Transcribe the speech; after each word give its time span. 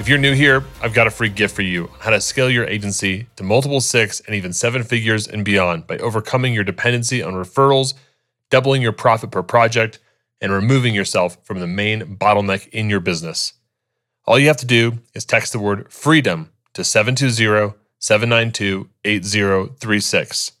If 0.00 0.08
you're 0.08 0.16
new 0.16 0.32
here, 0.32 0.64
I've 0.80 0.94
got 0.94 1.06
a 1.06 1.10
free 1.10 1.28
gift 1.28 1.54
for 1.54 1.60
you 1.60 1.90
how 1.98 2.08
to 2.08 2.22
scale 2.22 2.48
your 2.48 2.64
agency 2.64 3.26
to 3.36 3.44
multiple 3.44 3.82
six 3.82 4.20
and 4.20 4.34
even 4.34 4.54
seven 4.54 4.82
figures 4.82 5.28
and 5.28 5.44
beyond 5.44 5.86
by 5.86 5.98
overcoming 5.98 6.54
your 6.54 6.64
dependency 6.64 7.22
on 7.22 7.34
referrals, 7.34 7.92
doubling 8.48 8.80
your 8.80 8.92
profit 8.92 9.30
per 9.30 9.42
project, 9.42 9.98
and 10.40 10.52
removing 10.52 10.94
yourself 10.94 11.36
from 11.44 11.60
the 11.60 11.66
main 11.66 12.16
bottleneck 12.16 12.66
in 12.70 12.88
your 12.88 13.00
business. 13.00 13.52
All 14.24 14.38
you 14.38 14.46
have 14.46 14.56
to 14.56 14.66
do 14.66 15.00
is 15.12 15.26
text 15.26 15.52
the 15.52 15.58
word 15.58 15.92
freedom 15.92 16.48
to 16.72 16.82
720 16.82 17.74
792 17.98 18.88
8036. 19.04 20.52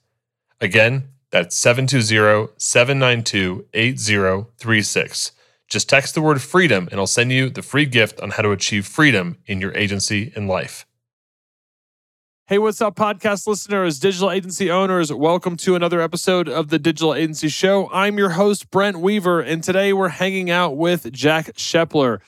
Again, 0.60 1.04
that's 1.30 1.56
720 1.56 2.52
792 2.58 3.64
8036. 3.72 5.32
Just 5.70 5.88
text 5.88 6.16
the 6.16 6.20
word 6.20 6.42
freedom 6.42 6.88
and 6.90 6.98
I'll 6.98 7.06
send 7.06 7.30
you 7.30 7.48
the 7.48 7.62
free 7.62 7.86
gift 7.86 8.20
on 8.20 8.30
how 8.30 8.42
to 8.42 8.50
achieve 8.50 8.88
freedom 8.88 9.38
in 9.46 9.60
your 9.60 9.72
agency 9.76 10.32
and 10.34 10.48
life. 10.48 10.84
Hey, 12.48 12.58
what's 12.58 12.80
up, 12.80 12.96
podcast 12.96 13.46
listeners, 13.46 14.00
digital 14.00 14.32
agency 14.32 14.68
owners? 14.68 15.12
Welcome 15.12 15.56
to 15.58 15.76
another 15.76 16.00
episode 16.00 16.48
of 16.48 16.70
the 16.70 16.80
Digital 16.80 17.14
Agency 17.14 17.48
Show. 17.48 17.88
I'm 17.92 18.18
your 18.18 18.30
host, 18.30 18.72
Brent 18.72 18.98
Weaver, 18.98 19.40
and 19.40 19.62
today 19.62 19.92
we're 19.92 20.08
hanging 20.08 20.50
out 20.50 20.76
with 20.76 21.12
Jack 21.12 21.52
Shepler. 21.52 22.18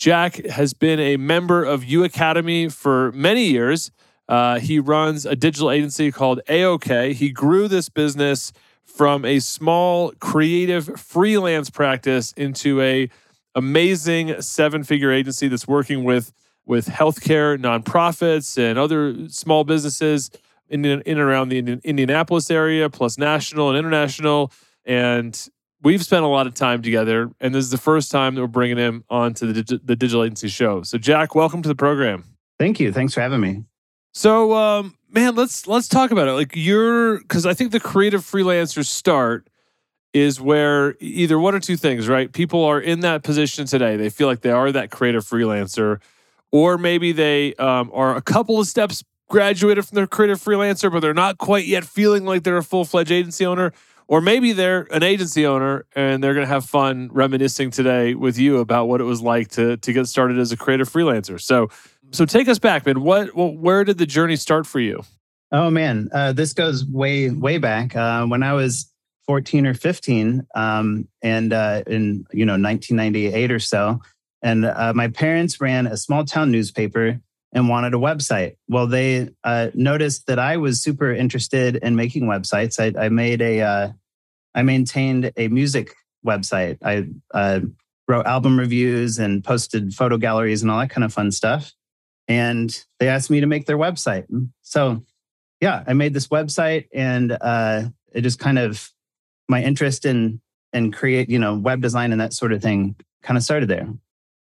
Jack 0.00 0.44
has 0.46 0.72
been 0.74 0.98
a 0.98 1.16
member 1.18 1.62
of 1.62 1.82
UACADEMY 1.82 2.72
for 2.72 3.12
many 3.12 3.44
years. 3.44 3.92
Uh, 4.28 4.58
he 4.58 4.80
runs 4.80 5.24
a 5.24 5.36
digital 5.36 5.70
agency 5.70 6.10
called 6.10 6.40
AYOKAY. 6.48 7.12
He 7.12 7.30
grew 7.30 7.68
this 7.68 7.88
business 7.88 8.52
from 8.88 9.24
a 9.24 9.38
small 9.38 10.12
creative 10.18 10.98
freelance 11.00 11.70
practice 11.70 12.32
into 12.32 12.80
a 12.80 13.08
amazing 13.54 14.40
seven-figure 14.40 15.12
agency 15.12 15.48
that's 15.48 15.68
working 15.68 16.04
with 16.04 16.32
with 16.66 16.86
healthcare 16.86 17.58
nonprofits 17.58 18.58
and 18.58 18.78
other 18.78 19.28
small 19.28 19.64
businesses 19.64 20.30
in, 20.68 20.84
in 20.84 21.02
and 21.06 21.18
around 21.18 21.48
the 21.48 21.58
Indianapolis 21.58 22.50
area, 22.50 22.90
plus 22.90 23.16
national 23.16 23.70
and 23.70 23.78
international. 23.78 24.52
And 24.84 25.48
we've 25.82 26.04
spent 26.04 26.24
a 26.24 26.28
lot 26.28 26.46
of 26.46 26.54
time 26.54 26.82
together. 26.82 27.30
And 27.40 27.54
this 27.54 27.64
is 27.64 27.70
the 27.70 27.78
first 27.78 28.10
time 28.10 28.34
that 28.34 28.42
we're 28.42 28.48
bringing 28.48 28.76
him 28.76 29.04
onto 29.08 29.50
the, 29.50 29.80
the 29.82 29.96
Digital 29.96 30.24
Agency 30.24 30.48
Show. 30.48 30.82
So, 30.82 30.98
Jack, 30.98 31.34
welcome 31.34 31.62
to 31.62 31.68
the 31.68 31.74
program. 31.74 32.24
Thank 32.58 32.80
you. 32.80 32.92
Thanks 32.92 33.14
for 33.14 33.22
having 33.22 33.40
me. 33.40 33.64
So, 34.18 34.52
um, 34.52 34.96
man, 35.12 35.36
let's 35.36 35.68
let's 35.68 35.86
talk 35.86 36.10
about 36.10 36.26
it. 36.26 36.32
Like 36.32 36.56
you're 36.56 37.20
because 37.20 37.46
I 37.46 37.54
think 37.54 37.70
the 37.70 37.78
creative 37.78 38.22
freelancers 38.22 38.86
start 38.86 39.46
is 40.12 40.40
where 40.40 40.96
either 40.98 41.38
one 41.38 41.54
or 41.54 41.60
two 41.60 41.76
things, 41.76 42.08
right? 42.08 42.32
People 42.32 42.64
are 42.64 42.80
in 42.80 42.98
that 43.00 43.22
position 43.22 43.64
today. 43.66 43.96
They 43.96 44.10
feel 44.10 44.26
like 44.26 44.40
they 44.40 44.50
are 44.50 44.72
that 44.72 44.90
creative 44.90 45.24
freelancer, 45.24 46.00
or 46.50 46.78
maybe 46.78 47.12
they 47.12 47.54
um, 47.60 47.92
are 47.94 48.16
a 48.16 48.20
couple 48.20 48.58
of 48.58 48.66
steps 48.66 49.04
graduated 49.28 49.86
from 49.86 49.94
their 49.94 50.08
creative 50.08 50.42
freelancer, 50.42 50.90
but 50.90 50.98
they're 50.98 51.14
not 51.14 51.38
quite 51.38 51.66
yet 51.66 51.84
feeling 51.84 52.24
like 52.24 52.42
they're 52.42 52.56
a 52.56 52.64
full 52.64 52.84
fledged 52.84 53.12
agency 53.12 53.46
owner. 53.46 53.72
Or 54.08 54.22
maybe 54.22 54.52
they're 54.52 54.88
an 54.90 55.02
agency 55.02 55.44
owner 55.44 55.84
and 55.94 56.24
they're 56.24 56.32
going 56.32 56.46
to 56.46 56.52
have 56.52 56.64
fun 56.64 57.10
reminiscing 57.12 57.70
today 57.70 58.14
with 58.14 58.38
you 58.38 58.56
about 58.56 58.88
what 58.88 59.02
it 59.02 59.04
was 59.04 59.20
like 59.20 59.48
to 59.48 59.76
to 59.76 59.92
get 59.92 60.06
started 60.06 60.38
as 60.38 60.50
a 60.50 60.56
creative 60.56 60.88
freelancer. 60.88 61.38
So 61.38 61.68
so 62.10 62.24
take 62.24 62.48
us 62.48 62.58
back, 62.58 62.86
man. 62.86 63.02
What, 63.02 63.34
well, 63.34 63.54
where 63.54 63.84
did 63.84 63.98
the 63.98 64.06
journey 64.06 64.36
start 64.36 64.66
for 64.66 64.80
you? 64.80 65.02
Oh 65.50 65.70
man, 65.70 66.10
uh, 66.12 66.32
this 66.32 66.52
goes 66.52 66.84
way, 66.84 67.30
way 67.30 67.58
back. 67.58 67.96
Uh, 67.96 68.26
when 68.26 68.42
I 68.42 68.52
was 68.52 68.92
14 69.26 69.66
or 69.66 69.74
15, 69.74 70.46
um, 70.54 71.08
and 71.22 71.52
uh, 71.52 71.82
in 71.86 72.26
you 72.32 72.44
know 72.44 72.52
1998 72.52 73.50
or 73.50 73.58
so, 73.58 74.00
and 74.42 74.64
uh, 74.66 74.92
my 74.94 75.08
parents 75.08 75.60
ran 75.60 75.86
a 75.86 75.96
small 75.96 76.24
town 76.24 76.50
newspaper 76.50 77.20
and 77.52 77.68
wanted 77.68 77.94
a 77.94 77.98
website. 77.98 78.56
Well, 78.68 78.86
they 78.86 79.30
uh, 79.42 79.68
noticed 79.72 80.26
that 80.26 80.38
I 80.38 80.58
was 80.58 80.82
super 80.82 81.12
interested 81.14 81.76
in 81.76 81.96
making 81.96 82.24
websites. 82.24 82.78
I, 82.78 83.06
I 83.06 83.08
made 83.08 83.40
a, 83.40 83.62
uh, 83.62 83.88
I 84.54 84.62
maintained 84.62 85.32
a 85.34 85.48
music 85.48 85.94
website. 86.26 86.76
I 86.82 87.62
wrote 88.06 88.26
album 88.26 88.58
reviews 88.58 89.18
and 89.18 89.42
posted 89.42 89.94
photo 89.94 90.18
galleries 90.18 90.60
and 90.60 90.70
all 90.70 90.78
that 90.78 90.90
kind 90.90 91.04
of 91.04 91.12
fun 91.12 91.30
stuff 91.30 91.72
and 92.28 92.84
they 93.00 93.08
asked 93.08 93.30
me 93.30 93.40
to 93.40 93.46
make 93.46 93.66
their 93.66 93.78
website. 93.78 94.26
So, 94.62 95.02
yeah, 95.60 95.82
I 95.86 95.94
made 95.94 96.14
this 96.14 96.28
website, 96.28 96.88
and 96.94 97.36
uh, 97.40 97.84
it 98.12 98.20
just 98.20 98.38
kind 98.38 98.58
of 98.58 98.92
my 99.48 99.62
interest 99.62 100.04
in 100.04 100.40
and 100.72 100.92
create, 100.92 101.30
you 101.30 101.38
know, 101.38 101.56
web 101.56 101.80
design 101.80 102.12
and 102.12 102.20
that 102.20 102.34
sort 102.34 102.52
of 102.52 102.62
thing 102.62 102.94
kind 103.22 103.36
of 103.36 103.42
started 103.42 103.68
there. 103.68 103.88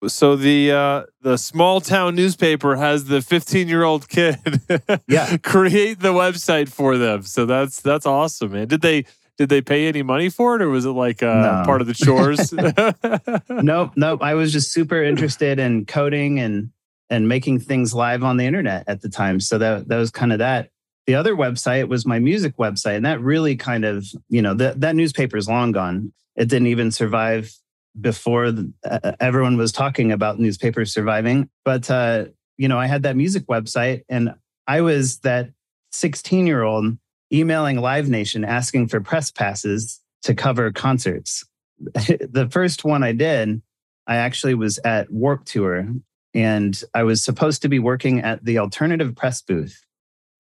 So 0.09 0.35
the 0.35 0.73
uh, 0.73 1.03
the 1.21 1.37
small 1.39 1.81
town 1.81 2.17
newspaper 2.17 2.75
has 2.75 3.05
the 3.05 3.23
15 3.23 3.69
year 3.69 3.85
old 3.85 4.09
kid 4.09 4.37
yeah. 5.07 5.37
create 5.39 6.01
the 6.01 6.13
website 6.13 6.69
for 6.69 6.99
them. 6.99 7.23
So 7.23 7.47
that's 7.47 7.81
that's 7.81 8.05
awesome, 8.05 8.53
man. 8.53 8.67
Did 8.67 8.81
they 8.81 9.05
did 9.39 9.49
they 9.49 9.61
pay 9.61 9.87
any 9.87 10.03
money 10.03 10.29
for 10.29 10.57
it, 10.57 10.63
or 10.63 10.69
was 10.69 10.85
it 10.85 10.91
like 10.91 11.23
uh, 11.23 11.27
no. 11.27 11.63
part 11.65 11.81
of 11.81 11.87
the 11.87 11.95
chores? 11.95 12.53
nope, 13.63 13.93
nope. 13.97 14.23
I 14.23 14.35
was 14.35 14.53
just 14.53 14.73
super 14.73 15.03
interested 15.03 15.59
in 15.59 15.87
coding 15.87 16.41
and 16.41 16.71
and 17.13 17.29
making 17.29 17.61
things 17.61 17.93
live 17.93 18.25
on 18.25 18.39
the 18.39 18.47
internet 18.47 18.85
at 18.89 19.03
the 19.03 19.09
time. 19.09 19.39
So 19.39 19.59
that 19.59 19.87
that 19.89 19.99
was 19.99 20.11
kind 20.11 20.33
of 20.33 20.39
that. 20.39 20.71
The 21.07 21.15
other 21.15 21.35
website 21.35 21.89
was 21.89 22.07
my 22.07 22.19
music 22.19 22.57
website, 22.57 22.97
and 22.97 23.05
that 23.05 23.21
really 23.21 23.55
kind 23.55 23.85
of 23.85 24.07
you 24.29 24.41
know 24.41 24.55
that 24.55 24.81
that 24.81 24.97
newspaper 24.97 25.37
is 25.37 25.49
long 25.49 25.73
gone. 25.73 26.13
It 26.37 26.49
didn't 26.49 26.69
even 26.69 26.91
survive 26.91 27.53
before 28.01 28.51
the, 28.51 28.73
uh, 28.89 29.13
everyone 29.21 29.59
was 29.59 29.71
talking 29.71 30.11
about 30.11 30.41
newspapers 30.41 30.95
surviving. 30.95 31.51
But 31.65 31.91
uh, 31.91 32.27
you 32.57 32.67
know, 32.67 32.79
I 32.79 32.87
had 32.87 33.03
that 33.03 33.17
music 33.17 33.47
website, 33.47 34.03
and 34.09 34.31
I 34.67 34.81
was 34.81 35.19
that 35.21 35.51
16 35.93 36.47
year 36.47 36.63
old 36.63 36.97
emailing 37.31 37.77
Live 37.77 38.09
Nation 38.09 38.43
asking 38.43 38.89
for 38.89 39.01
press 39.03 39.31
passes 39.31 40.01
to 40.23 40.35
cover 40.35 40.73
concerts. 40.73 41.45
the 41.79 42.49
first 42.51 42.85
one 42.85 43.03
I 43.03 43.13
did, 43.13 43.61
I 44.07 44.17
actually 44.17 44.55
was 44.55 44.79
at 44.85 45.11
Warped 45.11 45.49
Tour 45.49 45.89
and 46.35 46.81
I 46.95 47.03
was 47.03 47.23
supposed 47.23 47.63
to 47.63 47.69
be 47.69 47.79
working 47.79 48.21
at 48.21 48.45
the 48.45 48.59
alternative 48.59 49.15
press 49.15 49.43
booth. 49.43 49.85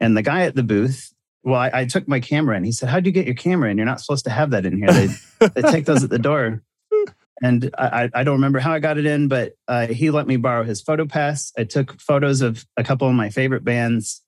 And 0.00 0.16
the 0.16 0.22
guy 0.22 0.42
at 0.42 0.54
the 0.54 0.62
booth, 0.62 1.12
well, 1.44 1.60
I, 1.60 1.70
I 1.72 1.84
took 1.84 2.08
my 2.08 2.20
camera 2.20 2.56
and 2.56 2.64
he 2.64 2.72
said, 2.72 2.88
How'd 2.88 3.06
you 3.06 3.12
get 3.12 3.26
your 3.26 3.34
camera 3.34 3.70
in? 3.70 3.76
You're 3.76 3.86
not 3.86 4.00
supposed 4.00 4.24
to 4.24 4.30
have 4.30 4.50
that 4.50 4.66
in 4.66 4.78
here. 4.78 4.92
They, 4.92 5.08
they 5.54 5.62
take 5.70 5.84
those 5.84 6.02
at 6.04 6.10
the 6.10 6.18
door. 6.18 6.62
And 7.42 7.74
I, 7.76 8.08
I 8.14 8.22
don't 8.22 8.36
remember 8.36 8.60
how 8.60 8.72
I 8.72 8.78
got 8.78 8.98
it 8.98 9.06
in, 9.06 9.26
but 9.26 9.54
uh, 9.66 9.88
he 9.88 10.10
let 10.10 10.28
me 10.28 10.36
borrow 10.36 10.62
his 10.62 10.80
photo 10.80 11.06
pass. 11.06 11.52
I 11.58 11.64
took 11.64 12.00
photos 12.00 12.40
of 12.40 12.64
a 12.76 12.84
couple 12.84 13.08
of 13.08 13.14
my 13.14 13.30
favorite 13.30 13.64
bands. 13.64 14.22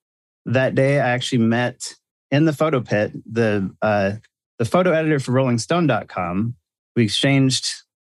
That 0.46 0.74
day, 0.74 1.00
I 1.00 1.10
actually 1.10 1.38
met 1.38 1.94
in 2.32 2.44
the 2.44 2.52
photo 2.52 2.80
pit 2.80 3.12
the 3.30 3.72
uh, 3.80 4.14
the 4.58 4.64
photo 4.64 4.92
editor 4.92 5.20
for 5.20 5.32
RollingStone.com. 5.32 6.56
We 6.96 7.04
exchanged 7.04 7.66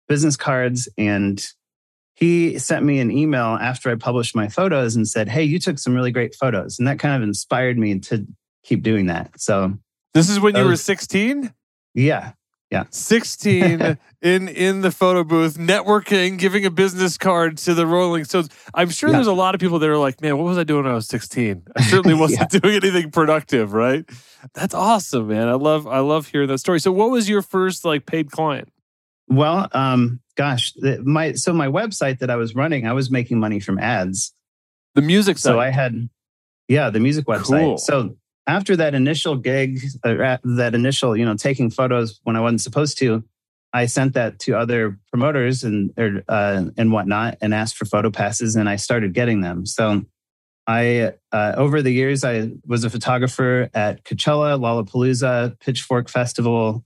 business 0.09 0.37
cards 0.37 0.89
and 0.97 1.45
he 2.16 2.59
sent 2.59 2.84
me 2.84 2.99
an 2.99 3.10
email 3.10 3.59
after 3.60 3.91
I 3.91 3.94
published 3.94 4.34
my 4.34 4.49
photos 4.49 4.97
and 4.97 5.06
said, 5.06 5.28
Hey, 5.28 5.44
you 5.44 5.59
took 5.59 5.78
some 5.78 5.94
really 5.94 6.10
great 6.10 6.34
photos. 6.34 6.78
And 6.78 6.88
that 6.88 6.99
kind 6.99 7.15
of 7.15 7.27
inspired 7.27 7.79
me 7.79 7.99
to 8.00 8.26
keep 8.64 8.82
doing 8.82 9.06
that. 9.06 9.38
So 9.38 9.79
this 10.14 10.31
is 10.31 10.41
when 10.41 10.56
you 10.56 10.64
were 10.64 10.76
16? 10.76 11.52
Yeah. 11.94 12.32
Yeah. 12.70 12.85
16 12.91 13.99
in 14.23 14.49
in 14.49 14.81
the 14.81 14.91
photo 14.91 15.25
booth, 15.25 15.58
networking, 15.58 16.38
giving 16.38 16.64
a 16.64 16.70
business 16.70 17.19
card 17.19 17.58
to 17.58 17.75
the 17.75 17.87
Rolling 17.87 18.25
Stones. 18.25 18.49
I'm 18.73 18.88
sure 18.88 19.11
yeah. 19.11 19.17
there's 19.17 19.26
a 19.26 19.35
lot 19.35 19.55
of 19.55 19.61
people 19.61 19.79
that 19.79 19.88
are 19.88 19.99
like, 19.99 20.23
man, 20.23 20.38
what 20.38 20.44
was 20.44 20.56
I 20.56 20.64
doing 20.64 20.85
when 20.85 20.93
I 20.93 20.96
was 20.96 21.06
16? 21.06 21.64
I 21.76 21.82
certainly 21.82 22.14
wasn't 22.19 22.52
yeah. 22.52 22.58
doing 22.58 22.76
anything 22.76 23.11
productive, 23.11 23.75
right? 23.75 24.08
That's 24.55 24.75
awesome, 24.75 25.29
man. 25.29 25.49
I 25.49 25.55
love 25.55 25.87
I 25.87 25.99
love 25.99 26.29
hearing 26.29 26.49
that 26.49 26.58
story. 26.58 26.81
So 26.81 26.91
what 26.93 27.11
was 27.11 27.29
your 27.29 27.43
first 27.43 27.85
like 27.85 28.06
paid 28.06 28.31
client? 28.31 28.70
Well, 29.28 29.69
um, 29.73 30.20
gosh, 30.37 30.73
the, 30.75 31.02
my 31.02 31.32
so 31.32 31.52
my 31.52 31.67
website 31.67 32.20
that 32.20 32.31
I 32.31 32.37
was 32.37 32.55
running, 32.55 32.87
I 32.87 32.93
was 32.93 33.11
making 33.11 33.40
money 33.40 33.61
from 33.61 33.78
ads. 33.78 34.32
The 34.94 35.02
music 35.02 35.38
site. 35.38 35.52
So 35.52 35.61
I 35.61 35.70
had, 35.70 36.08
yeah, 36.69 36.90
the 36.90 37.00
music 37.00 37.26
website. 37.26 37.61
Cool. 37.61 37.78
So 37.78 38.17
after 38.46 38.76
that 38.76 38.94
initial 38.94 39.37
gig, 39.37 39.81
uh, 40.05 40.38
that 40.44 40.75
initial, 40.75 41.17
you 41.17 41.25
know, 41.25 41.37
taking 41.37 41.70
photos 41.70 42.20
when 42.23 42.37
I 42.37 42.40
wasn't 42.40 42.61
supposed 42.61 42.99
to, 42.99 43.25
I 43.73 43.87
sent 43.87 44.14
that 44.14 44.38
to 44.40 44.56
other 44.56 44.99
promoters 45.11 45.64
and 45.64 45.93
or, 45.99 46.22
uh, 46.29 46.64
and 46.79 46.93
whatnot, 46.93 47.38
and 47.40 47.52
asked 47.52 47.76
for 47.76 47.84
photo 47.84 48.11
passes, 48.11 48.55
and 48.56 48.69
I 48.69 48.76
started 48.76 49.12
getting 49.12 49.40
them. 49.40 49.67
So 49.67 50.05
I 50.67 51.12
uh, 51.32 51.55
over 51.56 51.82
the 51.82 51.90
years 51.90 52.25
I 52.25 52.52
was 52.64 52.84
a 52.84 52.90
photographer 52.90 53.69
at 53.75 54.05
Coachella, 54.05 54.58
Lollapalooza, 54.58 55.58
Pitchfork 55.61 56.08
Festival, 56.08 56.84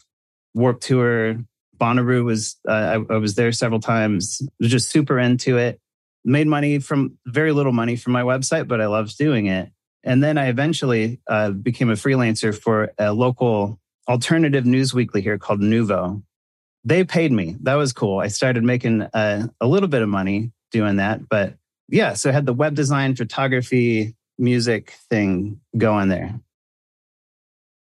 Warped 0.55 0.83
Tour. 0.83 1.45
Bonnaroo 1.81 2.25
was 2.25 2.57
uh, 2.69 2.73
I, 2.73 3.15
I, 3.15 3.17
was 3.17 3.35
there 3.35 3.53
several 3.53 3.81
times. 3.81 4.43
Was 4.61 4.71
just 4.71 4.91
super 4.91 5.19
into 5.19 5.57
it. 5.57 5.81
Made 6.25 6.47
money 6.47 6.79
from 6.79 7.19
very 7.27 7.53
little 7.53 7.73
money 7.73 7.97
from 7.97 8.13
my 8.13 8.23
website, 8.23 8.69
but 8.69 8.81
I 8.81 8.87
loved 8.87 9.17
doing 9.17 9.47
it. 9.47 9.71
And 10.05 10.23
then 10.23 10.39
I 10.39 10.49
eventually 10.49 11.21
uh, 11.29 11.51
became 11.51 11.91
a 11.91 11.95
freelancer 11.95 12.57
for 12.57 12.93
a 12.99 13.13
local 13.13 13.79
alternative 14.09 14.67
news 14.67 14.93
weekly 14.93 15.21
here 15.21 15.39
called 15.39 15.61
Nuvo. 15.61 16.23
They 16.85 17.05
paid 17.05 17.33
me. 17.33 17.57
That 17.63 17.75
was 17.75 17.93
cool. 17.93 18.19
I 18.19 18.29
started 18.29 18.65
making 18.65 19.03
a, 19.13 19.51
a 19.61 19.67
little 19.67 19.89
bit 19.89 20.03
of 20.03 20.09
money 20.09 20.53
doing 20.73 20.97
that, 20.97 21.29
but 21.29 21.55
yeah, 21.89 22.15
so 22.15 22.31
I 22.31 22.33
had 22.33 22.47
the 22.47 22.55
web 22.55 22.75
design, 22.75 23.17
photography, 23.17 24.15
music 24.39 24.95
thing 25.11 25.61
going 25.77 26.09
there. 26.09 26.41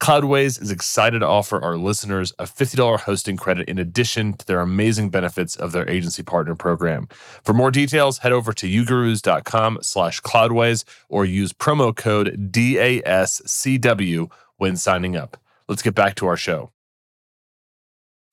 Cloudways 0.00 0.60
is 0.60 0.70
excited 0.70 1.18
to 1.18 1.26
offer 1.26 1.62
our 1.62 1.76
listeners 1.76 2.32
a 2.38 2.44
$50 2.44 3.00
hosting 3.00 3.36
credit 3.36 3.68
in 3.68 3.78
addition 3.78 4.32
to 4.32 4.46
their 4.46 4.60
amazing 4.60 5.10
benefits 5.10 5.56
of 5.56 5.72
their 5.72 5.88
agency 5.90 6.22
partner 6.22 6.54
program. 6.54 7.06
For 7.44 7.52
more 7.52 7.70
details, 7.70 8.16
head 8.18 8.32
over 8.32 8.54
to 8.54 8.66
ugurus.com 8.66 9.80
slash 9.82 10.22
cloudways 10.22 10.84
or 11.10 11.26
use 11.26 11.52
promo 11.52 11.94
code 11.94 12.50
DASCW 12.50 14.30
when 14.56 14.76
signing 14.78 15.16
up. 15.16 15.36
Let's 15.68 15.82
get 15.82 15.94
back 15.94 16.14
to 16.16 16.26
our 16.26 16.36
show. 16.36 16.70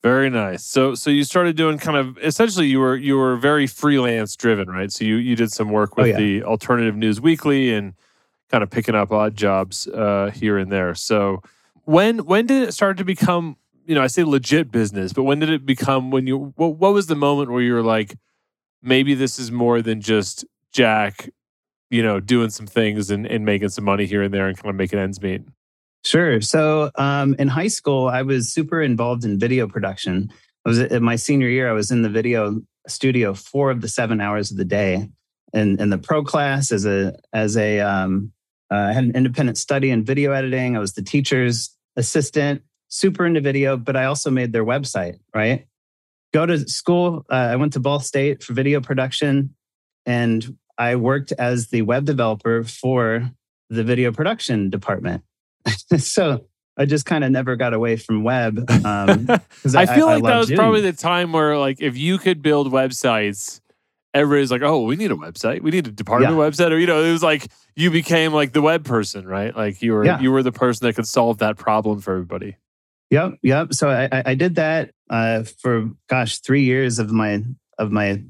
Very 0.03 0.29
nice. 0.29 0.63
So 0.63 0.95
so 0.95 1.09
you 1.09 1.25
started 1.25 1.57
doing 1.57 1.79
kind 1.79 1.97
of 1.97 2.17
essentially 2.19 2.67
you 2.67 2.79
were 2.79 2.95
you 2.95 3.17
were 3.17 3.35
very 3.35 3.67
freelance 3.67 4.37
driven, 4.37 4.69
right? 4.69 4.89
So 4.89 5.03
you 5.03 5.15
you 5.15 5.35
did 5.35 5.51
some 5.51 5.71
work 5.71 5.97
oh, 5.97 6.03
with 6.03 6.15
oh, 6.15 6.19
yeah. 6.19 6.25
the 6.39 6.43
Alternative 6.43 6.95
News 6.95 7.19
Weekly 7.19 7.73
and 7.73 7.93
kind 8.49 8.63
of 8.63 8.69
picking 8.69 8.95
up 8.95 9.11
odd 9.11 9.35
jobs 9.35 9.85
uh, 9.87 10.31
here 10.33 10.57
and 10.57 10.71
there. 10.71 10.95
So 10.95 11.41
when 11.87 12.19
when 12.25 12.45
did 12.45 12.67
it 12.67 12.73
start 12.73 12.97
to 12.97 13.05
become 13.05 13.55
you 13.85 13.95
know 13.95 14.03
i 14.03 14.07
say 14.07 14.23
legit 14.25 14.69
business 14.71 15.13
but 15.13 15.23
when 15.23 15.39
did 15.39 15.49
it 15.49 15.65
become 15.65 16.11
when 16.11 16.27
you 16.27 16.53
what, 16.57 16.75
what 16.75 16.93
was 16.93 17.07
the 17.07 17.15
moment 17.15 17.49
where 17.49 17.61
you 17.61 17.73
were 17.73 17.81
like 17.81 18.17
maybe 18.83 19.13
this 19.13 19.39
is 19.39 19.53
more 19.53 19.81
than 19.81 20.01
just 20.01 20.43
jack 20.73 21.29
you 21.89 22.03
know 22.03 22.19
doing 22.19 22.49
some 22.49 22.67
things 22.67 23.09
and, 23.09 23.25
and 23.25 23.45
making 23.45 23.69
some 23.69 23.85
money 23.85 24.05
here 24.05 24.21
and 24.21 24.33
there 24.33 24.49
and 24.49 24.57
kind 24.57 24.69
of 24.69 24.75
making 24.75 24.99
ends 24.99 25.21
meet? 25.21 25.41
Sure. 26.03 26.41
So 26.41 26.91
um, 26.95 27.35
in 27.39 27.47
high 27.47 27.69
school 27.69 28.09
i 28.09 28.21
was 28.21 28.51
super 28.51 28.81
involved 28.81 29.23
in 29.23 29.39
video 29.39 29.65
production. 29.67 30.29
I 30.65 30.69
was 30.69 30.79
in 30.79 31.03
my 31.03 31.15
senior 31.15 31.47
year 31.47 31.69
i 31.69 31.73
was 31.73 31.89
in 31.89 32.01
the 32.01 32.09
video 32.09 32.59
studio 32.87 33.33
four 33.33 33.71
of 33.71 33.79
the 33.79 33.87
seven 33.87 34.19
hours 34.19 34.51
of 34.51 34.57
the 34.57 34.65
day. 34.65 35.09
And 35.53 35.79
in 35.79 35.89
the 35.89 35.97
pro 35.97 36.21
class 36.25 36.73
as 36.73 36.85
a 36.85 37.17
as 37.31 37.55
a 37.55 37.79
um, 37.79 38.33
uh, 38.69 38.75
I 38.75 38.93
had 38.93 39.05
an 39.05 39.15
independent 39.15 39.57
study 39.57 39.89
in 39.89 40.03
video 40.03 40.33
editing. 40.33 40.75
I 40.75 40.79
was 40.79 40.93
the 40.93 41.01
teacher's 41.01 41.76
assistant, 41.97 42.61
super 42.87 43.25
into 43.25 43.41
video, 43.41 43.75
but 43.75 43.97
I 43.97 44.05
also 44.05 44.31
made 44.31 44.53
their 44.53 44.63
website, 44.63 45.19
right? 45.35 45.67
Go 46.33 46.45
to 46.45 46.67
school. 46.69 47.25
Uh, 47.29 47.35
I 47.35 47.55
went 47.57 47.73
to 47.73 47.79
Ball 47.79 47.99
State 47.99 48.43
for 48.43 48.53
video 48.53 48.79
production 48.79 49.55
and 50.05 50.57
I 50.77 50.95
worked 50.95 51.33
as 51.33 51.67
the 51.67 51.81
web 51.81 52.05
developer 52.05 52.63
for 52.63 53.29
the 53.69 53.83
video 53.83 54.11
production 54.11 54.69
department. 54.69 55.23
so 55.97 56.45
I 56.77 56.85
just 56.85 57.05
kind 57.05 57.23
of 57.23 57.31
never 57.31 57.55
got 57.55 57.73
away 57.73 57.95
from 57.97 58.23
web. 58.23 58.69
Um, 58.85 59.27
I, 59.29 59.39
I, 59.75 59.85
feel 59.87 60.05
like 60.05 60.23
I 60.23 60.29
that 60.29 60.37
was 60.37 60.51
probably 60.51 60.81
the 60.81 60.93
time 60.93 61.33
where, 61.33 61.57
like, 61.57 61.81
if 61.81 61.97
you 61.97 62.19
could 62.19 62.41
build 62.41 62.71
websites, 62.71 63.59
everybody's 64.13 64.51
like, 64.51 64.61
oh, 64.61 64.83
we 64.83 64.95
need 64.95 65.11
a 65.11 65.15
website. 65.15 65.61
We 65.61 65.71
need 65.71 65.87
a 65.87 65.91
department 65.91 66.33
yeah. 66.33 66.39
website. 66.39 66.71
Or, 66.71 66.77
you 66.77 66.87
know, 66.87 67.03
it 67.03 67.11
was 67.11 67.23
like 67.23 67.47
you 67.75 67.91
became 67.91 68.33
like 68.33 68.53
the 68.53 68.61
web 68.61 68.85
person, 68.85 69.27
right? 69.27 69.55
Like 69.55 69.81
you 69.81 69.93
were 69.93 70.05
yeah. 70.05 70.19
you 70.19 70.31
were 70.31 70.43
the 70.43 70.51
person 70.51 70.87
that 70.87 70.95
could 70.95 71.07
solve 71.07 71.39
that 71.39 71.57
problem 71.57 72.01
for 72.01 72.13
everybody. 72.13 72.57
Yep, 73.09 73.35
yep. 73.41 73.73
So 73.73 73.89
I, 73.89 74.23
I 74.25 74.35
did 74.35 74.55
that 74.55 74.91
uh, 75.09 75.43
for 75.43 75.89
gosh, 76.09 76.39
three 76.39 76.63
years 76.63 76.99
of 76.99 77.11
my 77.11 77.43
of 77.77 77.91
my 77.91 78.23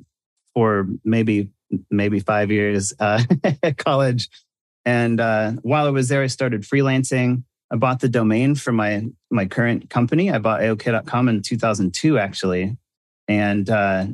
or 0.53 0.87
maybe 1.03 1.49
maybe 1.89 2.19
five 2.19 2.51
years 2.51 2.93
uh, 2.99 3.23
at 3.63 3.77
college. 3.77 4.29
And 4.85 5.19
uh, 5.19 5.53
while 5.63 5.85
I 5.85 5.89
was 5.89 6.09
there, 6.09 6.21
I 6.21 6.27
started 6.27 6.61
freelancing. 6.61 7.43
I 7.71 7.75
bought 7.75 7.99
the 7.99 8.09
domain 8.09 8.55
for 8.55 8.71
my 8.71 9.05
my 9.29 9.45
current 9.45 9.89
company. 9.89 10.31
I 10.31 10.37
bought 10.37 10.61
AYOKAY.com 10.61 11.27
in 11.27 11.41
2002, 11.41 12.17
actually. 12.17 12.77
And 13.27 13.69
uh, 13.69 14.05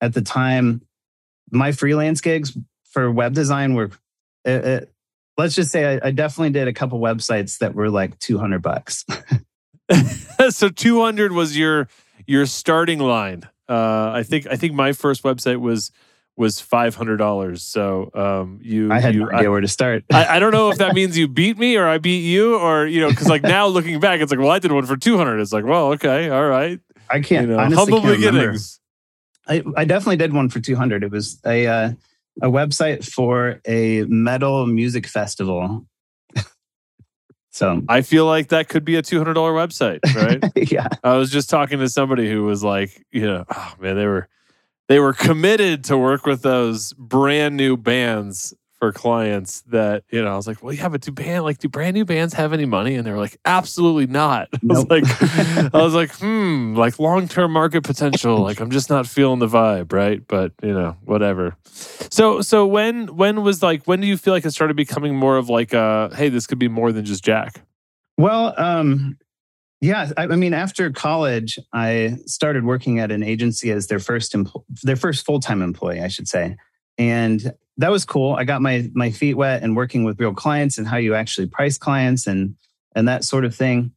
at 0.00 0.14
the 0.14 0.22
time, 0.22 0.82
my 1.50 1.72
freelance 1.72 2.20
gigs 2.20 2.56
for 2.90 3.10
web 3.10 3.34
design 3.34 3.74
were, 3.74 3.90
it, 4.44 4.64
it, 4.64 4.92
let's 5.36 5.54
just 5.54 5.70
say 5.70 5.96
I, 5.96 6.08
I, 6.08 6.10
definitely 6.10 6.50
did 6.50 6.68
a 6.68 6.72
couple 6.72 6.98
websites 7.00 7.58
that 7.58 7.74
were 7.74 7.90
like 7.90 8.18
200 8.18 8.60
bucks. 8.62 9.04
so 10.50 10.68
200 10.68 11.32
was 11.32 11.56
your 11.56 11.88
your 12.26 12.46
starting 12.46 12.98
line. 12.98 13.48
Uh, 13.68 14.10
I 14.12 14.22
think 14.22 14.46
I 14.50 14.56
think 14.56 14.74
my 14.74 14.92
first 14.92 15.22
website 15.22 15.60
was 15.60 15.90
was 16.36 16.60
five 16.60 16.94
hundred 16.94 17.18
dollars. 17.18 17.62
So 17.62 18.10
um, 18.14 18.60
you, 18.62 18.90
I 18.90 18.98
had 18.98 19.14
you, 19.14 19.20
no 19.20 19.30
idea 19.30 19.48
I, 19.48 19.50
where 19.50 19.60
to 19.60 19.68
start. 19.68 20.04
I, 20.12 20.36
I, 20.36 20.38
don't 20.38 20.52
know 20.52 20.70
if 20.70 20.78
that 20.78 20.94
means 20.94 21.16
you 21.18 21.28
beat 21.28 21.58
me 21.58 21.76
or 21.76 21.86
I 21.86 21.98
beat 21.98 22.20
you 22.20 22.56
or 22.56 22.86
you 22.86 23.00
know 23.00 23.10
because 23.10 23.28
like 23.28 23.42
now 23.42 23.66
looking 23.66 24.00
back, 24.00 24.20
it's 24.20 24.32
like 24.32 24.40
well 24.40 24.50
I 24.50 24.58
did 24.58 24.72
one 24.72 24.86
for 24.86 24.96
two 24.96 25.16
hundred. 25.16 25.40
It's 25.40 25.52
like 25.52 25.64
well 25.64 25.92
okay 25.92 26.30
all 26.30 26.46
right. 26.46 26.80
I 27.08 27.20
can't 27.20 27.48
you 27.48 27.56
know, 27.56 27.62
humble 27.76 28.00
can't 28.00 28.16
beginnings. 28.16 28.79
I, 29.48 29.62
I 29.76 29.84
definitely 29.84 30.16
did 30.16 30.32
one 30.32 30.48
for 30.48 30.60
200. 30.60 31.02
It 31.02 31.10
was 31.10 31.40
a 31.44 31.66
uh, 31.66 31.92
a 32.42 32.48
website 32.48 33.04
for 33.04 33.60
a 33.66 34.04
metal 34.04 34.66
music 34.66 35.06
festival. 35.06 35.86
so 37.50 37.82
I 37.88 38.02
feel 38.02 38.26
like 38.26 38.48
that 38.48 38.68
could 38.68 38.84
be 38.84 38.96
a 38.96 39.02
two 39.02 39.18
hundred 39.18 39.34
dollar 39.34 39.52
website, 39.52 40.00
right? 40.14 40.42
yeah. 40.72 40.88
I 41.02 41.16
was 41.16 41.30
just 41.30 41.50
talking 41.50 41.78
to 41.80 41.88
somebody 41.88 42.30
who 42.30 42.44
was 42.44 42.62
like, 42.62 43.04
you 43.10 43.26
know, 43.26 43.44
oh 43.54 43.74
man, 43.80 43.96
they 43.96 44.06
were 44.06 44.28
they 44.88 44.98
were 44.98 45.12
committed 45.12 45.84
to 45.84 45.96
work 45.96 46.26
with 46.26 46.42
those 46.42 46.92
brand 46.94 47.56
new 47.56 47.76
bands 47.76 48.54
for 48.80 48.92
clients 48.92 49.60
that 49.68 50.02
you 50.10 50.22
know 50.22 50.32
I 50.32 50.36
was 50.36 50.46
like, 50.46 50.62
well, 50.62 50.72
yeah, 50.72 50.88
but 50.88 51.02
do 51.02 51.12
band 51.12 51.44
like 51.44 51.58
do 51.58 51.68
brand 51.68 51.94
new 51.94 52.04
bands 52.04 52.34
have 52.34 52.52
any 52.52 52.64
money? 52.64 52.96
And 52.96 53.06
they 53.06 53.12
were 53.12 53.18
like, 53.18 53.38
absolutely 53.44 54.06
not. 54.06 54.48
Nope. 54.62 54.88
I 54.90 54.96
was 54.96 55.04
like, 55.04 55.74
I 55.74 55.82
was 55.82 55.94
like, 55.94 56.12
hmm, 56.16 56.74
like 56.74 56.98
long 56.98 57.28
term 57.28 57.52
market 57.52 57.84
potential. 57.84 58.38
like 58.38 58.58
I'm 58.58 58.70
just 58.70 58.90
not 58.90 59.06
feeling 59.06 59.38
the 59.38 59.46
vibe, 59.46 59.92
right? 59.92 60.26
But 60.26 60.52
you 60.62 60.72
know, 60.72 60.96
whatever. 61.04 61.56
So 61.64 62.40
so 62.40 62.66
when 62.66 63.14
when 63.14 63.42
was 63.42 63.62
like 63.62 63.84
when 63.84 64.00
do 64.00 64.06
you 64.06 64.16
feel 64.16 64.32
like 64.32 64.44
it 64.44 64.50
started 64.50 64.76
becoming 64.76 65.14
more 65.14 65.36
of 65.36 65.48
like 65.48 65.72
a 65.72 66.10
hey, 66.16 66.30
this 66.30 66.46
could 66.46 66.58
be 66.58 66.68
more 66.68 66.90
than 66.90 67.04
just 67.04 67.22
Jack? 67.22 67.62
Well, 68.16 68.54
um, 68.58 69.18
yeah, 69.80 70.10
I, 70.16 70.24
I 70.24 70.36
mean, 70.36 70.52
after 70.52 70.90
college, 70.90 71.58
I 71.72 72.18
started 72.26 72.64
working 72.64 72.98
at 72.98 73.10
an 73.10 73.22
agency 73.22 73.70
as 73.70 73.86
their 73.86 73.98
first 73.98 74.34
empl- 74.34 74.64
their 74.82 74.96
first 74.96 75.24
full 75.24 75.40
time 75.40 75.62
employee, 75.62 76.00
I 76.00 76.08
should 76.08 76.28
say, 76.28 76.56
and 76.98 77.52
that 77.80 77.90
was 77.90 78.04
cool. 78.04 78.34
I 78.34 78.44
got 78.44 78.60
my 78.60 78.90
my 78.94 79.10
feet 79.10 79.34
wet 79.34 79.62
and 79.62 79.74
working 79.74 80.04
with 80.04 80.20
real 80.20 80.34
clients 80.34 80.76
and 80.76 80.86
how 80.86 80.98
you 80.98 81.14
actually 81.14 81.46
price 81.46 81.78
clients 81.78 82.26
and 82.26 82.54
and 82.94 83.08
that 83.08 83.24
sort 83.24 83.44
of 83.44 83.54
thing. 83.54 83.92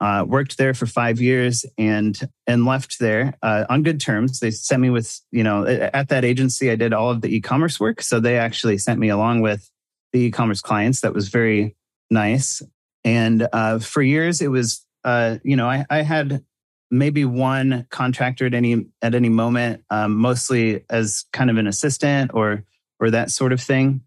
Uh, 0.00 0.24
worked 0.24 0.58
there 0.58 0.74
for 0.74 0.86
five 0.86 1.20
years 1.20 1.66
and 1.76 2.28
and 2.46 2.64
left 2.64 3.00
there 3.00 3.34
uh, 3.42 3.64
on 3.68 3.82
good 3.82 4.00
terms. 4.00 4.40
They 4.40 4.50
sent 4.50 4.80
me 4.80 4.90
with 4.90 5.20
you 5.30 5.44
know 5.44 5.66
at 5.66 6.08
that 6.08 6.24
agency 6.24 6.70
I 6.70 6.76
did 6.76 6.92
all 6.92 7.10
of 7.10 7.20
the 7.20 7.34
e-commerce 7.34 7.78
work, 7.78 8.00
so 8.00 8.18
they 8.18 8.38
actually 8.38 8.78
sent 8.78 8.98
me 8.98 9.08
along 9.08 9.42
with 9.42 9.70
the 10.12 10.20
e-commerce 10.20 10.62
clients. 10.62 11.00
That 11.00 11.12
was 11.12 11.28
very 11.28 11.76
nice. 12.10 12.62
And 13.04 13.46
uh, 13.52 13.80
for 13.80 14.00
years 14.00 14.40
it 14.40 14.50
was 14.50 14.86
uh, 15.04 15.38
you 15.42 15.56
know 15.56 15.68
I, 15.68 15.84
I 15.90 16.02
had 16.02 16.44
maybe 16.90 17.26
one 17.26 17.86
contractor 17.90 18.46
at 18.46 18.54
any 18.54 18.86
at 19.02 19.14
any 19.14 19.28
moment, 19.28 19.84
um, 19.90 20.14
mostly 20.14 20.84
as 20.88 21.26
kind 21.32 21.50
of 21.50 21.58
an 21.58 21.66
assistant 21.66 22.30
or 22.32 22.64
or 23.00 23.10
that 23.10 23.30
sort 23.30 23.52
of 23.52 23.60
thing. 23.60 24.02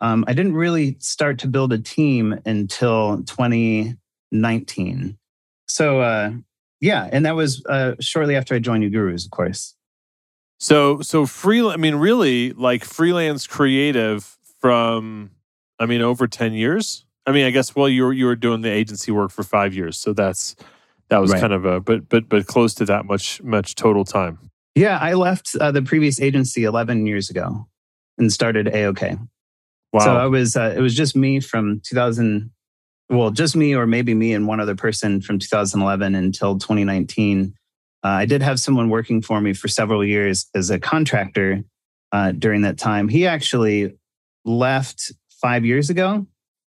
Um, 0.00 0.24
I 0.26 0.32
didn't 0.32 0.54
really 0.54 0.96
start 0.98 1.38
to 1.40 1.48
build 1.48 1.72
a 1.72 1.78
team 1.78 2.38
until 2.44 3.22
2019. 3.24 5.18
So, 5.66 6.00
uh, 6.00 6.32
yeah, 6.80 7.08
and 7.10 7.24
that 7.24 7.34
was 7.36 7.64
uh, 7.66 7.94
shortly 8.00 8.36
after 8.36 8.54
I 8.54 8.58
joined 8.58 8.84
uGurus, 8.84 9.24
of 9.24 9.30
course. 9.30 9.74
So, 10.58 11.00
so 11.00 11.26
free. 11.26 11.66
I 11.66 11.76
mean, 11.76 11.94
really, 11.96 12.52
like 12.52 12.84
freelance 12.84 13.46
creative 13.46 14.36
from, 14.60 15.30
I 15.78 15.86
mean, 15.86 16.02
over 16.02 16.26
ten 16.26 16.52
years. 16.52 17.06
I 17.26 17.32
mean, 17.32 17.46
I 17.46 17.50
guess 17.50 17.74
well, 17.74 17.88
you 17.88 18.04
were 18.04 18.12
you 18.12 18.26
were 18.26 18.36
doing 18.36 18.60
the 18.60 18.70
agency 18.70 19.10
work 19.10 19.30
for 19.30 19.42
five 19.42 19.74
years, 19.74 19.98
so 19.98 20.12
that's 20.12 20.54
that 21.08 21.18
was 21.18 21.32
right. 21.32 21.40
kind 21.40 21.52
of 21.52 21.64
a 21.64 21.80
but 21.80 22.08
but 22.08 22.28
but 22.28 22.46
close 22.46 22.74
to 22.74 22.84
that 22.84 23.06
much 23.06 23.42
much 23.42 23.74
total 23.74 24.04
time. 24.04 24.38
Yeah, 24.74 24.98
I 25.00 25.14
left 25.14 25.56
uh, 25.60 25.70
the 25.70 25.82
previous 25.82 26.20
agency 26.20 26.64
11 26.64 27.06
years 27.06 27.30
ago 27.30 27.66
and 28.18 28.32
started 28.32 28.66
AYOKAY. 28.66 29.18
Wow. 29.92 30.00
So 30.00 30.16
I 30.16 30.26
was 30.26 30.56
uh, 30.56 30.74
it 30.76 30.80
was 30.80 30.94
just 30.94 31.14
me 31.14 31.40
from 31.40 31.80
2000 31.84 32.50
well, 33.10 33.30
just 33.30 33.54
me 33.54 33.74
or 33.74 33.86
maybe 33.86 34.14
me 34.14 34.32
and 34.32 34.46
one 34.46 34.60
other 34.60 34.74
person 34.74 35.20
from 35.20 35.38
2011 35.38 36.14
until 36.14 36.58
2019. 36.58 37.54
Uh, 38.02 38.08
I 38.08 38.26
did 38.26 38.42
have 38.42 38.58
someone 38.58 38.88
working 38.88 39.22
for 39.22 39.40
me 39.40 39.52
for 39.52 39.68
several 39.68 40.04
years 40.04 40.46
as 40.54 40.70
a 40.70 40.78
contractor 40.78 41.62
uh, 42.12 42.32
during 42.32 42.62
that 42.62 42.78
time. 42.78 43.08
He 43.08 43.26
actually 43.26 43.96
left 44.44 45.12
five 45.40 45.64
years 45.64 45.90
ago 45.90 46.26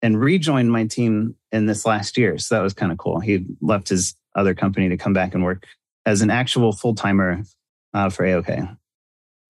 and 0.02 0.21
rejoined 0.21 0.71
my 0.71 0.87
team 0.87 1.35
in 1.50 1.66
this 1.66 1.85
last 1.85 2.16
year. 2.16 2.38
So 2.38 2.54
that 2.54 2.62
was 2.62 2.75
kind 2.75 2.92
of 2.92 2.99
cool. 2.99 3.21
He 3.21 3.47
left 3.61 3.88
his 3.88 4.14
other 4.35 4.54
company 4.54 4.88
to 4.90 4.97
come 4.97 5.12
back 5.12 5.35
and 5.35 5.42
work 5.42 5.66
as 6.07 6.23
an 6.23 6.30
actual 6.30 6.73
full 6.73 6.95
timer 6.95 7.42
uh, 7.95 8.11
for 8.11 8.25
AYOKAY. 8.25 8.76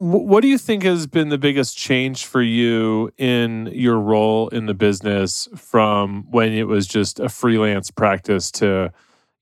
What 0.00 0.43
do 0.43 0.49
you 0.49 0.59
think 0.59 0.85
has 0.85 1.09
been 1.09 1.28
the 1.28 1.38
biggest 1.38 1.76
change 1.76 2.25
for 2.25 2.40
you 2.40 3.11
in 3.19 3.69
your 3.73 3.99
role 3.99 4.49
in 4.49 4.67
the 4.67 4.75
business 4.75 5.49
from 5.57 6.25
when 6.31 6.52
it 6.52 6.69
was 6.69 6.87
just 6.87 7.19
a 7.19 7.28
freelance 7.28 7.90
practice 7.90 8.52
to, 8.52 8.93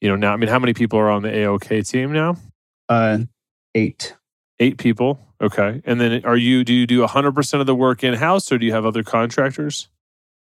you 0.01 0.09
know, 0.09 0.17
now? 0.17 0.33
I 0.33 0.37
mean, 0.37 0.49
how 0.49 0.59
many 0.59 0.73
people 0.73 0.99
are 0.99 1.11
on 1.11 1.23
the 1.23 1.29
AYOKAY 1.29 1.87
team 1.87 2.11
now? 2.11 2.37
Uh, 2.89 3.19
eight. 3.75 4.17
Eight 4.59 4.79
people. 4.79 5.21
Okay. 5.43 5.83
And 5.85 6.01
then 6.01 6.25
are 6.25 6.39
you, 6.39 6.65
do 6.65 6.73
you 6.73 6.87
do 6.87 7.05
100% 7.05 7.61
of 7.61 7.67
the 7.67 7.75
work 7.75 8.03
in 8.03 8.15
house 8.15 8.51
or 8.51 8.57
do 8.57 8.65
you 8.65 8.73
have 8.73 8.87
other 8.87 9.03
contractors? 9.03 9.89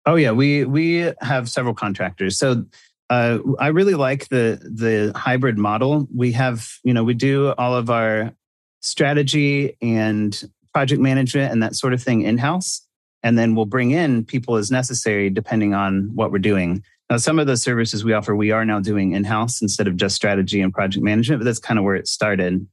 Oh, 0.06 0.16
yeah. 0.16 0.32
We, 0.32 0.64
we 0.64 1.12
have 1.20 1.48
several 1.48 1.74
contractors. 1.74 2.36
So, 2.36 2.64
uh, 3.10 3.38
I 3.58 3.68
really 3.68 3.94
like 3.94 4.28
the 4.28 4.60
the 4.62 5.10
hybrid 5.18 5.58
model. 5.58 6.06
We 6.14 6.30
have, 6.32 6.68
you 6.84 6.94
know, 6.94 7.02
we 7.02 7.14
do 7.14 7.52
all 7.58 7.74
of 7.74 7.90
our 7.90 8.32
strategy 8.80 9.76
and 9.80 10.50
project 10.72 11.00
management 11.00 11.52
and 11.52 11.62
that 11.62 11.76
sort 11.76 11.92
of 11.92 12.02
thing 12.02 12.22
in 12.22 12.38
house. 12.38 12.86
And 13.22 13.38
then 13.38 13.54
we'll 13.54 13.66
bring 13.66 13.90
in 13.90 14.24
people 14.24 14.56
as 14.56 14.70
necessary 14.70 15.30
depending 15.30 15.74
on 15.74 16.10
what 16.14 16.32
we're 16.32 16.38
doing. 16.38 16.82
Now, 17.10 17.16
some 17.16 17.38
of 17.38 17.46
the 17.46 17.56
services 17.56 18.04
we 18.04 18.12
offer, 18.12 18.34
we 18.34 18.52
are 18.52 18.64
now 18.64 18.80
doing 18.80 19.12
in 19.12 19.24
house 19.24 19.60
instead 19.60 19.88
of 19.88 19.96
just 19.96 20.14
strategy 20.14 20.60
and 20.60 20.72
project 20.72 21.04
management, 21.04 21.40
but 21.40 21.44
that's 21.44 21.58
kind 21.58 21.78
of 21.78 21.84
where 21.84 21.96
it 21.96 22.06
started. 22.06 22.66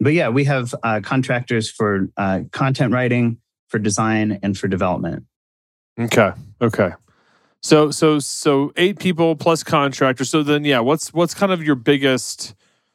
But 0.00 0.14
yeah, 0.14 0.30
we 0.30 0.44
have 0.44 0.74
uh, 0.82 1.00
contractors 1.02 1.70
for 1.70 2.08
uh, 2.16 2.40
content 2.50 2.92
writing, 2.92 3.38
for 3.68 3.78
design, 3.78 4.40
and 4.42 4.58
for 4.58 4.68
development. 4.68 5.24
Okay. 5.98 6.32
Okay. 6.60 6.92
So 7.62 7.90
so 7.90 8.18
so 8.18 8.72
eight 8.76 8.98
people 8.98 9.36
plus 9.36 9.62
contractors. 9.62 10.28
So 10.28 10.42
then 10.42 10.64
yeah, 10.64 10.80
what's 10.80 11.14
what's 11.14 11.34
kind 11.34 11.52
of 11.52 11.62
your 11.62 11.76
biggest 11.76 12.54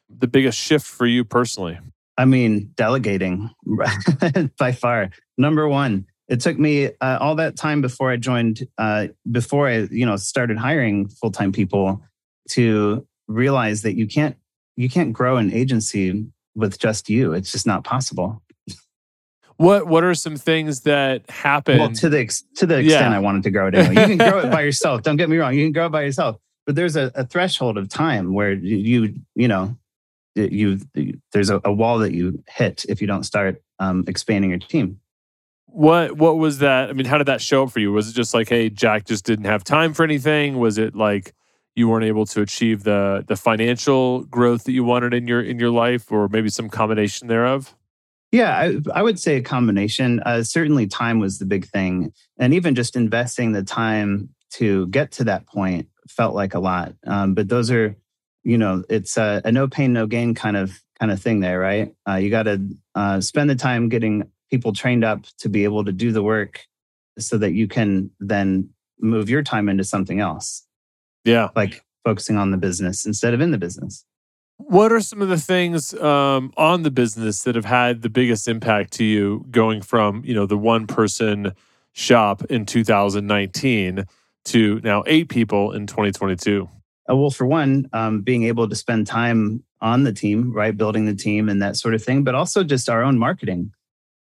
the 0.09 0.27
biggest 0.27 0.59
shift 0.59 0.85
for 0.85 1.05
you 1.05 1.23
personally? 1.23 1.79
I 2.19 2.25
mean, 2.25 2.73
delegating 2.75 3.49
by 4.59 4.73
far. 4.73 5.09
Number 5.37 5.69
one, 5.69 6.05
it 6.27 6.41
took 6.41 6.59
me 6.59 6.87
uh, 6.99 7.17
all 7.21 7.35
that 7.35 7.55
time 7.55 7.79
before 7.79 8.11
I 8.11 8.17
joined, 8.17 8.67
uh, 8.77 9.07
before 9.31 9.69
I, 9.69 9.87
you 9.89 10.05
know, 10.05 10.17
started 10.17 10.57
hiring 10.57 11.07
full 11.07 11.31
time 11.31 11.53
people 11.53 12.03
to 12.49 13.07
realize 13.29 13.83
that 13.83 13.93
you 13.93 14.05
can't, 14.05 14.35
you 14.75 14.89
can't 14.89 15.13
grow 15.13 15.37
an 15.37 15.53
agency 15.53 16.27
with 16.55 16.77
just 16.77 17.09
you. 17.09 17.31
It's 17.31 17.53
just 17.53 17.65
not 17.65 17.85
possible. 17.85 18.43
What 19.55 19.87
What 19.87 20.03
are 20.03 20.13
some 20.13 20.35
things 20.35 20.81
that 20.81 21.29
happen? 21.29 21.79
Well, 21.79 21.91
to 21.93 22.09
the 22.09 22.27
to 22.55 22.65
the 22.65 22.79
extent 22.79 23.11
yeah. 23.11 23.15
I 23.15 23.19
wanted 23.19 23.43
to 23.43 23.51
grow 23.51 23.67
it 23.67 23.75
anyway. 23.75 24.01
You 24.01 24.17
can 24.17 24.29
grow 24.29 24.39
it 24.39 24.51
by 24.51 24.61
yourself. 24.61 25.03
Don't 25.03 25.17
get 25.17 25.29
me 25.29 25.37
wrong. 25.37 25.53
You 25.53 25.65
can 25.65 25.73
grow 25.73 25.85
it 25.85 25.91
by 25.91 26.03
yourself, 26.03 26.37
but 26.65 26.75
there's 26.75 26.97
a, 26.97 27.11
a 27.15 27.25
threshold 27.25 27.77
of 27.77 27.87
time 27.87 28.33
where 28.33 28.53
you 28.53 29.15
you 29.35 29.47
know 29.47 29.77
you 30.35 30.79
there's 31.31 31.49
a, 31.49 31.59
a, 31.65 31.71
wall 31.71 31.99
that 31.99 32.13
you 32.13 32.43
hit 32.47 32.85
if 32.87 33.01
you 33.01 33.07
don't 33.07 33.23
start 33.23 33.61
um, 33.79 34.03
expanding 34.07 34.51
your 34.51 34.59
team. 34.59 34.99
What 35.65 36.13
what 36.17 36.37
was 36.37 36.59
that? 36.59 36.89
I 36.89 36.93
mean, 36.93 37.05
how 37.05 37.17
did 37.17 37.27
that 37.27 37.41
show 37.41 37.63
up 37.63 37.71
for 37.71 37.79
you? 37.79 37.91
Was 37.91 38.09
it 38.09 38.13
just 38.13 38.33
like, 38.33 38.49
hey, 38.49 38.69
Jack 38.69 39.05
just 39.05 39.25
didn't 39.25 39.45
have 39.45 39.63
time 39.63 39.93
for 39.93 40.03
anything? 40.03 40.57
Was 40.57 40.77
it 40.77 40.95
like 40.95 41.33
you 41.75 41.87
weren't 41.87 42.05
able 42.05 42.25
to 42.27 42.41
achieve 42.41 42.83
the 42.83 43.23
the 43.27 43.35
financial 43.35 44.23
growth 44.25 44.63
that 44.63 44.71
you 44.71 44.83
wanted 44.83 45.13
in 45.13 45.27
your 45.27 45.41
in 45.41 45.59
your 45.59 45.69
life, 45.69 46.11
or 46.11 46.27
maybe 46.27 46.49
some 46.49 46.69
combination 46.69 47.27
thereof? 47.27 47.75
Yeah, 48.31 48.55
I, 48.55 48.77
I 48.93 49.01
would 49.01 49.19
say 49.19 49.37
a 49.37 49.41
combination. 49.41 50.19
Uh, 50.21 50.43
certainly, 50.43 50.87
time 50.87 51.19
was 51.19 51.39
the 51.39 51.45
big 51.45 51.65
thing, 51.67 52.13
and 52.37 52.53
even 52.53 52.75
just 52.75 52.95
investing 52.95 53.51
the 53.51 53.63
time 53.63 54.29
to 54.51 54.87
get 54.87 55.11
to 55.13 55.23
that 55.25 55.45
point 55.45 55.87
felt 56.07 56.35
like 56.35 56.53
a 56.53 56.59
lot. 56.59 56.93
Um, 57.05 57.33
but 57.33 57.49
those 57.49 57.69
are 57.71 57.95
you 58.43 58.57
know 58.57 58.83
it's 58.89 59.17
a, 59.17 59.41
a, 59.45 59.51
no 59.51 59.67
pain 59.67 59.93
no 59.93 60.07
gain 60.07 60.33
kind 60.33 60.57
of 60.57 60.81
kind 60.99 61.11
of 61.11 61.21
thing 61.21 61.39
there 61.39 61.59
right? 61.59 61.93
Uh, 62.07 62.15
you 62.15 62.29
got 62.29 62.43
to 62.43 62.61
uh, 62.95 63.21
spend 63.21 63.49
the 63.49 63.55
time 63.55 63.89
getting 63.89 64.29
people 64.49 64.73
trained 64.73 65.03
up 65.03 65.25
to 65.37 65.49
be 65.49 65.63
able 65.63 65.85
to 65.85 65.91
do 65.91 66.11
the 66.11 66.23
work 66.23 66.65
so 67.17 67.37
that 67.37 67.53
you 67.53 67.67
can 67.67 68.09
then 68.19 68.69
move 68.99 69.29
your 69.29 69.43
time 69.43 69.69
into 69.69 69.83
something 69.83 70.19
else. 70.19 70.65
Yeah. 71.23 71.49
Like 71.55 71.83
focusing 72.03 72.37
on 72.37 72.51
the 72.51 72.57
business 72.57 73.05
instead 73.05 73.33
of 73.33 73.41
in 73.41 73.51
the 73.51 73.57
business. 73.57 74.05
What 74.57 74.91
are 74.91 74.99
some 74.99 75.21
of 75.21 75.29
the 75.29 75.37
things 75.37 75.93
um, 75.93 76.51
on 76.57 76.83
the 76.83 76.91
business 76.91 77.43
that 77.43 77.55
have 77.55 77.65
had 77.65 78.01
the 78.01 78.09
biggest 78.09 78.47
impact 78.47 78.91
to 78.93 79.05
you 79.05 79.45
going 79.51 79.81
from 79.81 80.23
you 80.25 80.33
know 80.33 80.45
the 80.45 80.57
one 80.57 80.85
person 80.85 81.53
shop 81.93 82.43
in 82.45 82.65
2019 82.65 84.05
to 84.45 84.81
now 84.83 85.03
eight 85.05 85.29
people 85.29 85.71
in 85.71 85.87
2022 85.87 86.69
uh, 87.09 87.15
well, 87.15 87.29
for 87.29 87.45
one, 87.45 87.89
um, 87.93 88.21
being 88.21 88.43
able 88.43 88.69
to 88.69 88.75
spend 88.75 89.07
time 89.07 89.63
on 89.81 90.03
the 90.03 90.13
team, 90.13 90.51
right, 90.53 90.75
building 90.75 91.05
the 91.05 91.15
team 91.15 91.49
and 91.49 91.61
that 91.61 91.77
sort 91.77 91.93
of 91.93 92.03
thing, 92.03 92.23
but 92.23 92.35
also 92.35 92.63
just 92.63 92.89
our 92.89 93.03
own 93.03 93.17
marketing. 93.17 93.71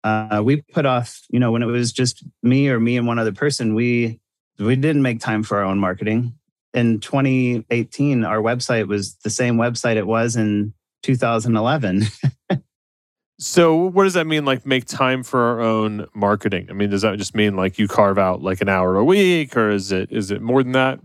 Uh, 0.03 0.41
we 0.43 0.61
put 0.61 0.85
off, 0.85 1.21
you 1.29 1.39
know, 1.39 1.51
when 1.51 1.61
it 1.61 1.65
was 1.65 1.91
just 1.91 2.23
me 2.41 2.69
or 2.69 2.79
me 2.79 2.95
and 2.95 3.07
one 3.07 3.19
other 3.19 3.33
person, 3.33 3.75
we 3.75 4.19
we 4.57 4.75
didn't 4.75 5.01
make 5.01 5.19
time 5.19 5.43
for 5.43 5.57
our 5.57 5.63
own 5.63 5.79
marketing. 5.79 6.33
In 6.73 6.99
2018, 6.99 8.23
our 8.23 8.37
website 8.37 8.87
was 8.87 9.15
the 9.23 9.29
same 9.29 9.57
website 9.57 9.95
it 9.95 10.05
was 10.05 10.35
in 10.35 10.73
2011. 11.03 12.03
so, 13.39 13.75
what 13.75 14.03
does 14.03 14.13
that 14.13 14.27
mean? 14.27 14.45
Like, 14.45 14.65
make 14.65 14.85
time 14.85 15.23
for 15.23 15.41
our 15.41 15.61
own 15.61 16.05
marketing? 16.13 16.67
I 16.69 16.73
mean, 16.73 16.89
does 16.89 17.01
that 17.01 17.17
just 17.17 17.35
mean 17.35 17.55
like 17.55 17.79
you 17.79 17.87
carve 17.87 18.17
out 18.17 18.41
like 18.41 18.61
an 18.61 18.69
hour 18.69 18.97
a 18.97 19.03
week, 19.03 19.57
or 19.57 19.69
is 19.69 19.91
it 19.91 20.11
is 20.11 20.31
it 20.31 20.41
more 20.41 20.63
than 20.63 20.73
that? 20.73 20.99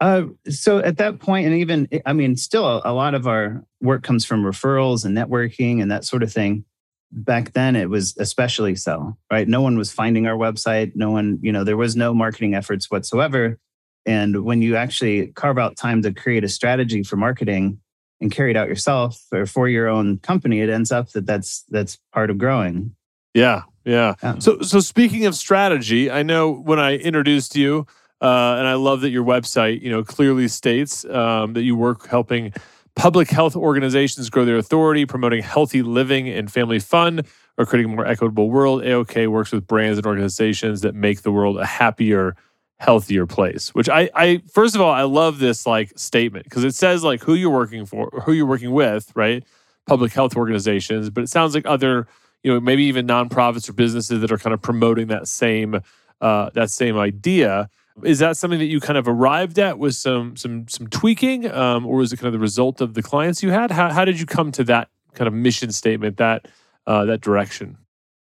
Uh, 0.00 0.24
so 0.48 0.78
at 0.78 0.98
that 0.98 1.20
point, 1.20 1.46
and 1.46 1.56
even, 1.56 1.88
I 2.04 2.12
mean, 2.12 2.36
still 2.36 2.66
a, 2.66 2.82
a, 2.84 2.92
lot 2.92 3.14
of 3.14 3.26
our 3.26 3.64
work 3.80 4.02
comes 4.02 4.24
from 4.26 4.44
referrals 4.44 5.04
and 5.04 5.16
networking 5.16 5.80
and 5.80 5.90
that 5.90 6.04
sort 6.04 6.22
of 6.22 6.32
thing. 6.32 6.64
Back 7.10 7.54
then, 7.54 7.76
it 7.76 7.88
was 7.88 8.14
especially 8.18 8.74
so, 8.74 9.16
right? 9.30 9.48
No 9.48 9.62
one 9.62 9.78
was 9.78 9.92
finding 9.92 10.26
our 10.26 10.36
website. 10.36 10.92
No 10.94 11.10
one, 11.10 11.38
you 11.40 11.50
know, 11.50 11.64
there 11.64 11.76
was 11.76 11.96
no 11.96 12.12
marketing 12.12 12.54
efforts 12.54 12.90
whatsoever. 12.90 13.58
And 14.04 14.44
when 14.44 14.60
you 14.60 14.76
actually 14.76 15.28
carve 15.28 15.58
out 15.58 15.76
time 15.76 16.02
to 16.02 16.12
create 16.12 16.44
a 16.44 16.48
strategy 16.48 17.02
for 17.02 17.16
marketing 17.16 17.80
and 18.20 18.30
carry 18.30 18.50
it 18.50 18.56
out 18.56 18.68
yourself 18.68 19.20
or 19.32 19.46
for 19.46 19.68
your 19.68 19.88
own 19.88 20.18
company, 20.18 20.60
it 20.60 20.68
ends 20.68 20.92
up 20.92 21.10
that 21.10 21.26
that's 21.26 21.64
that's 21.70 21.98
part 22.12 22.30
of 22.30 22.38
growing. 22.38 22.94
Yeah, 23.34 23.62
yeah. 23.84 24.14
yeah. 24.22 24.38
So, 24.38 24.60
so 24.60 24.80
speaking 24.80 25.26
of 25.26 25.34
strategy, 25.34 26.10
I 26.10 26.22
know 26.22 26.50
when 26.50 26.78
I 26.78 26.96
introduced 26.96 27.56
you, 27.56 27.86
uh, 28.20 28.56
and 28.58 28.66
I 28.66 28.74
love 28.74 29.02
that 29.02 29.10
your 29.10 29.24
website, 29.24 29.82
you 29.82 29.90
know, 29.90 30.02
clearly 30.02 30.48
states 30.48 31.04
um, 31.06 31.52
that 31.52 31.62
you 31.62 31.76
work 31.76 32.06
helping 32.06 32.52
public 32.94 33.28
health 33.28 33.54
organizations 33.54 34.30
grow 34.30 34.44
their 34.44 34.56
authority, 34.56 35.04
promoting 35.04 35.42
healthy 35.42 35.82
living 35.82 36.28
and 36.28 36.50
family 36.50 36.78
fun, 36.78 37.20
or 37.58 37.66
creating 37.66 37.92
a 37.92 37.94
more 37.94 38.06
equitable 38.06 38.50
world. 38.50 38.82
AYOKAY 38.82 39.28
works 39.28 39.52
with 39.52 39.66
brands 39.66 39.98
and 39.98 40.06
organizations 40.06 40.80
that 40.80 40.94
make 40.94 41.22
the 41.22 41.30
world 41.30 41.58
a 41.58 41.66
happier, 41.66 42.36
healthier 42.78 43.26
place. 43.26 43.74
Which 43.74 43.88
I, 43.88 44.10
I 44.14 44.42
first 44.50 44.74
of 44.74 44.80
all, 44.80 44.92
I 44.92 45.02
love 45.02 45.38
this 45.38 45.66
like 45.66 45.92
statement 45.96 46.44
because 46.44 46.64
it 46.64 46.74
says 46.74 47.04
like 47.04 47.22
who 47.22 47.34
you're 47.34 47.50
working 47.50 47.84
for, 47.84 48.10
who 48.24 48.32
you're 48.32 48.46
working 48.46 48.72
with, 48.72 49.12
right? 49.14 49.44
Public 49.86 50.12
health 50.12 50.36
organizations, 50.36 51.10
but 51.10 51.22
it 51.22 51.28
sounds 51.28 51.54
like 51.54 51.66
other, 51.66 52.08
you 52.42 52.52
know, 52.52 52.60
maybe 52.60 52.84
even 52.84 53.06
nonprofits 53.06 53.68
or 53.68 53.74
businesses 53.74 54.22
that 54.22 54.32
are 54.32 54.38
kind 54.38 54.54
of 54.54 54.62
promoting 54.62 55.08
that 55.08 55.28
same 55.28 55.80
uh, 56.22 56.48
that 56.54 56.70
same 56.70 56.96
idea. 56.96 57.68
Is 58.02 58.18
that 58.18 58.36
something 58.36 58.58
that 58.58 58.66
you 58.66 58.80
kind 58.80 58.98
of 58.98 59.08
arrived 59.08 59.58
at 59.58 59.78
with 59.78 59.94
some 59.94 60.36
some 60.36 60.68
some 60.68 60.86
tweaking, 60.88 61.50
um, 61.50 61.86
or 61.86 61.96
was 61.96 62.12
it 62.12 62.18
kind 62.18 62.26
of 62.26 62.32
the 62.32 62.38
result 62.38 62.80
of 62.80 62.94
the 62.94 63.02
clients 63.02 63.42
you 63.42 63.50
had? 63.50 63.70
How 63.70 63.90
how 63.90 64.04
did 64.04 64.20
you 64.20 64.26
come 64.26 64.52
to 64.52 64.64
that 64.64 64.88
kind 65.14 65.28
of 65.28 65.34
mission 65.34 65.72
statement, 65.72 66.18
that 66.18 66.46
uh, 66.86 67.06
that 67.06 67.20
direction? 67.22 67.78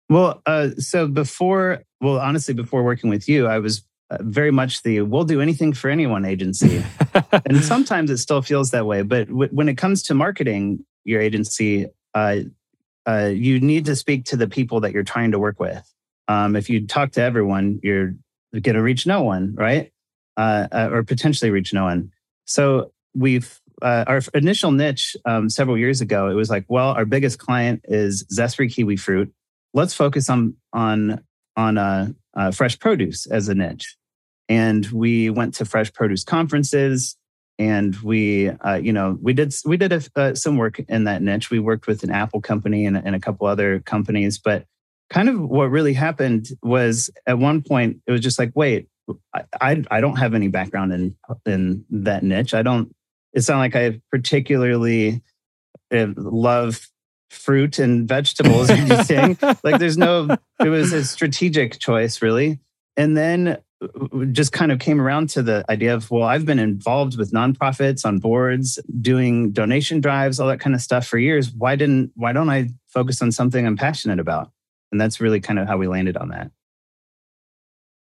Well, 0.08 0.42
uh, 0.46 0.70
so 0.78 1.06
before, 1.06 1.84
well, 2.00 2.18
honestly, 2.18 2.54
before 2.54 2.82
working 2.82 3.10
with 3.10 3.28
you, 3.28 3.46
I 3.46 3.58
was 3.58 3.84
uh, 4.10 4.18
very 4.20 4.50
much 4.50 4.82
the 4.82 5.02
"we'll 5.02 5.24
do 5.24 5.40
anything 5.40 5.72
for 5.72 5.90
anyone" 5.90 6.24
agency, 6.24 6.82
and 7.44 7.62
sometimes 7.62 8.10
it 8.10 8.18
still 8.18 8.42
feels 8.42 8.70
that 8.70 8.86
way. 8.86 9.02
But 9.02 9.28
w- 9.28 9.50
when 9.52 9.68
it 9.68 9.76
comes 9.76 10.02
to 10.04 10.14
marketing 10.14 10.84
your 11.04 11.20
agency, 11.20 11.86
uh, 12.14 12.38
uh, 13.06 13.30
you 13.32 13.60
need 13.60 13.84
to 13.86 13.94
speak 13.94 14.24
to 14.26 14.36
the 14.36 14.48
people 14.48 14.80
that 14.80 14.92
you're 14.92 15.04
trying 15.04 15.32
to 15.32 15.38
work 15.38 15.60
with. 15.60 15.86
Um, 16.28 16.56
if 16.56 16.70
you 16.70 16.86
talk 16.86 17.12
to 17.12 17.22
everyone, 17.22 17.80
you're 17.82 18.14
going 18.52 18.74
to 18.74 18.82
reach 18.82 19.06
no 19.06 19.22
one, 19.22 19.54
right? 19.54 19.92
Uh, 20.36 20.66
uh, 20.72 20.88
or 20.90 21.02
potentially 21.02 21.50
reach 21.50 21.74
no 21.74 21.84
one. 21.84 22.10
So 22.46 22.92
we've 23.14 23.60
uh, 23.82 24.04
our 24.06 24.22
initial 24.32 24.70
niche 24.70 25.16
um, 25.26 25.50
several 25.50 25.76
years 25.76 26.00
ago, 26.00 26.28
it 26.28 26.34
was 26.34 26.48
like, 26.48 26.64
well, 26.68 26.90
our 26.92 27.04
biggest 27.04 27.38
client 27.38 27.82
is 27.84 28.24
Zespri 28.32 28.72
kiwi 28.72 28.96
fruit. 28.96 29.32
Let's 29.74 29.92
focus 29.92 30.30
on 30.30 30.54
on 30.72 31.22
on 31.56 31.76
uh, 31.76 32.08
uh, 32.34 32.52
fresh 32.52 32.78
produce 32.78 33.26
as 33.26 33.48
a 33.48 33.54
niche. 33.54 33.96
And 34.48 34.86
we 34.86 35.30
went 35.30 35.54
to 35.54 35.64
fresh 35.64 35.92
produce 35.92 36.24
conferences, 36.24 37.16
and 37.58 37.94
we, 37.96 38.50
you 38.80 38.92
know, 38.92 39.18
we 39.20 39.32
did 39.32 39.54
we 39.66 39.76
did 39.76 39.92
a, 39.92 40.36
some 40.36 40.56
work 40.56 40.78
in 40.78 41.04
that 41.04 41.22
niche. 41.22 41.50
We 41.50 41.58
worked 41.58 41.86
with 41.86 42.02
an 42.02 42.10
Apple 42.10 42.40
company 42.40 42.86
and, 42.86 42.96
and 42.96 43.14
a 43.14 43.20
couple 43.20 43.46
other 43.46 43.80
companies, 43.80 44.38
but 44.38 44.64
kind 45.10 45.28
of 45.28 45.40
what 45.40 45.70
really 45.70 45.92
happened 45.92 46.48
was 46.62 47.10
at 47.26 47.38
one 47.38 47.62
point 47.62 48.00
it 48.06 48.12
was 48.12 48.20
just 48.20 48.38
like, 48.38 48.52
wait, 48.54 48.88
I, 49.60 49.82
I 49.90 50.00
don't 50.00 50.16
have 50.16 50.34
any 50.34 50.48
background 50.48 50.92
in 50.92 51.16
in 51.44 51.84
that 51.90 52.22
niche. 52.22 52.54
I 52.54 52.62
don't. 52.62 52.94
It's 53.32 53.48
not 53.48 53.58
like 53.58 53.76
I 53.76 54.00
particularly 54.10 55.22
uh, 55.92 56.06
love 56.16 56.88
fruit 57.30 57.78
and 57.78 58.08
vegetables 58.08 58.70
or 58.70 58.74
anything. 58.74 59.38
like 59.62 59.78
there's 59.78 59.98
no. 59.98 60.36
It 60.60 60.68
was 60.68 60.92
a 60.92 61.04
strategic 61.04 61.78
choice, 61.78 62.22
really. 62.22 62.60
And 62.96 63.16
then 63.16 63.58
uh, 63.82 64.24
just 64.26 64.52
kind 64.52 64.70
of 64.70 64.78
came 64.78 65.00
around 65.00 65.30
to 65.30 65.42
the 65.42 65.64
idea 65.70 65.94
of 65.94 66.10
well 66.10 66.24
i've 66.24 66.44
been 66.44 66.58
involved 66.58 67.16
with 67.16 67.32
nonprofits 67.32 68.04
on 68.04 68.18
boards 68.18 68.78
doing 69.00 69.52
donation 69.52 70.02
drives 70.02 70.38
all 70.38 70.48
that 70.48 70.60
kind 70.60 70.74
of 70.74 70.82
stuff 70.82 71.06
for 71.06 71.16
years 71.16 71.50
why 71.50 71.76
didn't 71.76 72.12
why 72.14 72.30
don't 72.30 72.50
i 72.50 72.68
focus 72.88 73.22
on 73.22 73.32
something 73.32 73.66
i'm 73.66 73.78
passionate 73.78 74.20
about 74.20 74.50
and 74.92 75.00
that's 75.00 75.20
really 75.20 75.40
kind 75.40 75.58
of 75.58 75.66
how 75.66 75.76
we 75.76 75.86
landed 75.86 76.16
on 76.16 76.28
that 76.28 76.50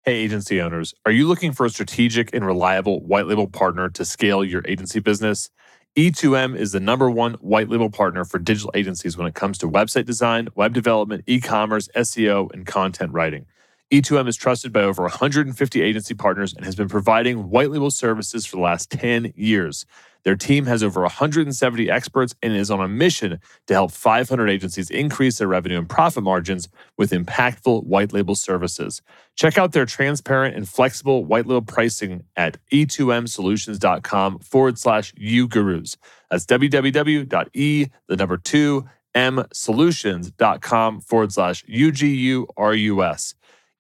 Hey, 0.09 0.19
agency 0.19 0.61
owners, 0.61 0.95
are 1.05 1.11
you 1.11 1.27
looking 1.27 1.51
for 1.51 1.67
a 1.67 1.69
strategic 1.69 2.33
and 2.33 2.47
reliable 2.47 3.05
white 3.05 3.27
label 3.27 3.49
partner 3.49 3.89
to 3.89 4.05
scale 4.05 4.45
your 4.45 4.63
agency 4.65 5.01
business? 5.01 5.51
E2M 5.97 6.57
is 6.57 6.71
the 6.71 6.79
number 6.79 7.11
one 7.11 7.35
white 7.41 7.69
label 7.69 7.91
partner 7.91 8.25
for 8.25 8.39
digital 8.39 8.71
agencies 8.75 9.17
when 9.17 9.27
it 9.27 9.35
comes 9.35 9.59
to 9.59 9.69
website 9.69 10.05
design, 10.05 10.47
web 10.55 10.73
development, 10.73 11.25
e 11.27 11.41
commerce, 11.41 11.89
SEO, 11.97 12.53
and 12.53 12.67
content 12.67 13.13
writing. 13.13 13.47
E2M 13.91 14.29
is 14.29 14.37
trusted 14.37 14.73
by 14.73 14.83
over 14.83 15.03
150 15.03 15.83
agency 15.83 16.15
partners 16.15 16.55
and 16.55 16.65
has 16.65 16.77
been 16.77 16.89
providing 16.89 17.51
white 17.51 17.73
label 17.73 17.91
services 17.91 18.47
for 18.47 18.59
the 18.59 18.63
last 18.63 18.93
10 18.93 19.33
years. 19.35 19.87
Their 20.27 20.35
team 20.35 20.67
has 20.67 20.83
over 20.83 21.03
170 21.03 21.89
experts 21.89 22.35
and 22.43 22.53
is 22.53 22.69
on 22.69 22.81
a 22.81 22.89
mission 22.89 23.39
to 23.69 23.75
help 23.75 23.93
500 23.93 24.51
agencies 24.51 24.91
increase 24.91 25.39
their 25.39 25.47
revenue 25.47 25.79
and 25.79 25.89
profit 25.89 26.25
margins 26.25 26.69
with 26.99 27.13
impactful 27.13 27.85
white 27.85 28.13
label 28.13 28.35
services. 28.35 29.03
Check 29.37 29.57
out 29.57 29.71
their 29.71 29.87
transparent 29.87 30.57
and 30.57 30.69
flexible 30.69 31.25
white 31.25 31.47
label 31.47 31.63
pricing 31.63 32.25
at 32.35 32.59
e2msolutions.com 32.73 34.41
forward 34.41 34.81
slash 34.81 35.15
uGurus. 35.15 35.97
That's 36.29 36.45
www.e, 36.45 37.87
the 38.09 38.17
number 38.17 38.37
two, 38.37 38.85
m 39.15 39.45
solutions.com 39.53 41.03
forward 41.03 41.33
slash 41.33 41.65
UGURUS. 41.67 43.35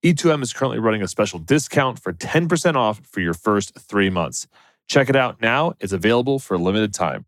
E2M 0.05 0.43
is 0.43 0.53
currently 0.53 0.79
running 0.79 1.03
a 1.03 1.09
special 1.09 1.41
discount 1.41 1.99
for 1.99 2.13
10% 2.13 2.77
off 2.77 3.01
for 3.05 3.21
your 3.21 3.35
first 3.35 3.77
three 3.81 4.11
months. 4.11 4.47
Check 4.89 5.09
it 5.09 5.17
out 5.17 5.41
now. 5.41 5.75
It's 5.81 5.93
available 5.93 6.39
for 6.39 6.55
a 6.55 6.59
limited 6.59 6.95
time. 6.95 7.27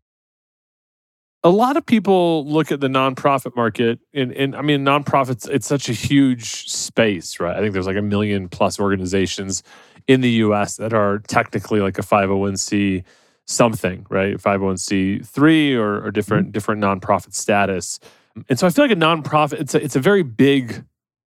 A 1.43 1.49
lot 1.49 1.77
of 1.77 1.85
people 1.85 2.45
look 2.45 2.71
at 2.71 2.81
the 2.81 2.89
nonprofit 2.89 3.55
market, 3.55 3.99
and, 4.13 4.33
and 4.33 4.55
I 4.55 4.61
mean, 4.61 4.83
nonprofits, 4.83 5.49
it's 5.49 5.67
such 5.67 5.87
a 5.87 5.93
huge 5.93 6.69
space, 6.69 7.39
right? 7.39 7.55
I 7.55 7.61
think 7.61 7.71
there's 7.71 7.87
like 7.87 7.95
a 7.95 8.01
million 8.01 8.49
plus 8.49 8.77
organizations 8.77 9.63
in 10.07 10.21
the 10.21 10.29
US 10.31 10.75
that 10.77 10.93
are 10.93 11.19
technically 11.19 11.79
like 11.79 11.97
a 11.97 12.01
501c 12.01 13.03
something, 13.49 14.05
right? 14.09 14.37
501c3 14.37 15.75
or, 15.75 16.05
or 16.05 16.11
different 16.11 16.47
mm-hmm. 16.47 16.51
different 16.51 16.81
nonprofit 16.81 17.33
status. 17.33 17.99
And 18.47 18.59
so 18.59 18.67
I 18.67 18.69
feel 18.69 18.85
like 18.85 18.91
a 18.91 18.95
nonprofit, 18.95 19.59
it's 19.59 19.75
a, 19.75 19.83
it's 19.83 19.95
a 19.95 19.99
very 19.99 20.23
big 20.23 20.83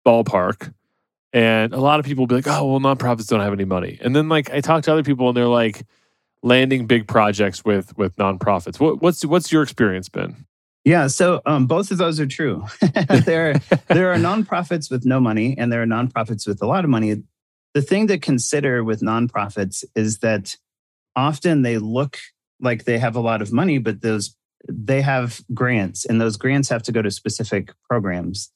ballpark. 0.06 0.74
And 1.34 1.74
a 1.74 1.80
lot 1.80 2.00
of 2.00 2.06
people 2.06 2.24
will 2.24 2.28
be 2.28 2.36
like, 2.36 2.48
oh, 2.48 2.66
well, 2.66 2.80
nonprofits 2.80 3.28
don't 3.28 3.40
have 3.40 3.54
any 3.54 3.64
money. 3.66 3.98
And 4.02 4.16
then 4.16 4.28
like 4.28 4.52
I 4.52 4.60
talk 4.60 4.84
to 4.84 4.92
other 4.92 5.04
people 5.04 5.30
and 5.30 5.38
they're 5.38 5.48
like, 5.48 5.84
landing 6.44 6.88
big 6.88 7.08
projects 7.08 7.64
with 7.64 7.98
with 7.98 8.16
nonprofits. 8.18 8.80
What, 8.80 9.02
what's 9.02 9.26
what's 9.26 9.52
your 9.52 9.64
experience 9.64 10.10
been? 10.10 10.46
Yeah, 10.84 11.08
so 11.08 11.42
um, 11.46 11.68
both 11.68 11.92
of 11.92 12.00
those 12.00 12.20
are 12.20 12.26
true. 12.26 12.66
there, 13.26 13.54
there 13.88 14.12
are 14.12 14.18
nonprofits 14.18 14.90
with 14.90 15.06
no 15.06 15.20
money, 15.20 15.56
and 15.56 15.72
there 15.72 15.84
are 15.84 15.88
nonprofits 15.88 16.48
with 16.48 16.62
a 16.64 16.66
lot 16.66 16.84
of 16.84 16.90
money. 16.90 17.22
The 17.76 17.82
thing 17.84 18.08
to 18.08 18.18
consider 18.18 18.84
with 18.84 19.02
nonprofits 19.02 19.84
is 19.96 20.20
that 20.20 20.58
often 21.16 21.62
they 21.62 21.78
look 21.78 22.18
like 22.60 22.86
they 22.86 22.98
have 22.98 23.16
a 23.16 23.20
lot 23.20 23.44
of 23.44 23.54
money, 23.54 23.78
but 23.78 24.02
those 24.02 24.36
they 24.68 25.02
have 25.02 25.42
grants, 25.54 26.06
and 26.06 26.20
those 26.20 26.38
grants 26.38 26.70
have 26.70 26.84
to 26.84 26.92
go 26.92 27.02
to 27.02 27.12
specific 27.12 27.74
programs. 27.88 28.52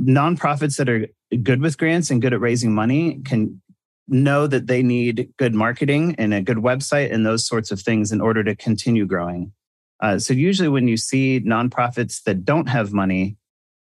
Nonprofits 0.00 0.76
that 0.76 0.88
are 0.88 1.08
good 1.42 1.60
with 1.60 1.78
grants 1.78 2.10
and 2.10 2.22
good 2.22 2.32
at 2.32 2.40
raising 2.40 2.74
money 2.74 3.20
can 3.24 3.60
know 4.10 4.46
that 4.46 4.66
they 4.66 4.82
need 4.82 5.32
good 5.38 5.54
marketing 5.54 6.14
and 6.18 6.34
a 6.34 6.42
good 6.42 6.58
website 6.58 7.12
and 7.12 7.24
those 7.24 7.46
sorts 7.46 7.70
of 7.70 7.80
things 7.80 8.12
in 8.12 8.20
order 8.20 8.42
to 8.44 8.56
continue 8.56 9.06
growing. 9.06 9.52
Uh, 10.00 10.18
so, 10.18 10.34
usually, 10.34 10.68
when 10.68 10.88
you 10.88 10.96
see 10.96 11.40
nonprofits 11.40 12.22
that 12.24 12.44
don't 12.44 12.68
have 12.68 12.92
money, 12.92 13.36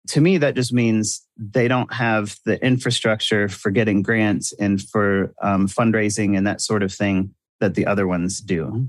to 0.10 0.22
me, 0.22 0.38
that 0.38 0.56
just 0.56 0.74
means 0.74 1.26
they 1.38 1.68
don't 1.68 1.94
have 1.94 2.38
the 2.46 2.64
infrastructure 2.66 3.48
for 3.48 3.70
getting 3.70 4.02
grants 4.02 4.52
and 4.54 4.82
for 4.82 5.34
um, 5.42 5.68
fundraising 5.68 6.36
and 6.38 6.48
that 6.48 6.62
sort 6.62 6.82
of 6.82 6.92
thing 6.92 7.34
that 7.60 7.76
the 7.76 7.86
other 7.86 8.08
ones 8.08 8.42
do. 8.42 8.88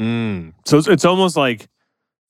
Mm. 0.00 0.54
So, 0.64 0.78
it's, 0.78 1.04
almost 1.04 1.36
like 1.36 1.68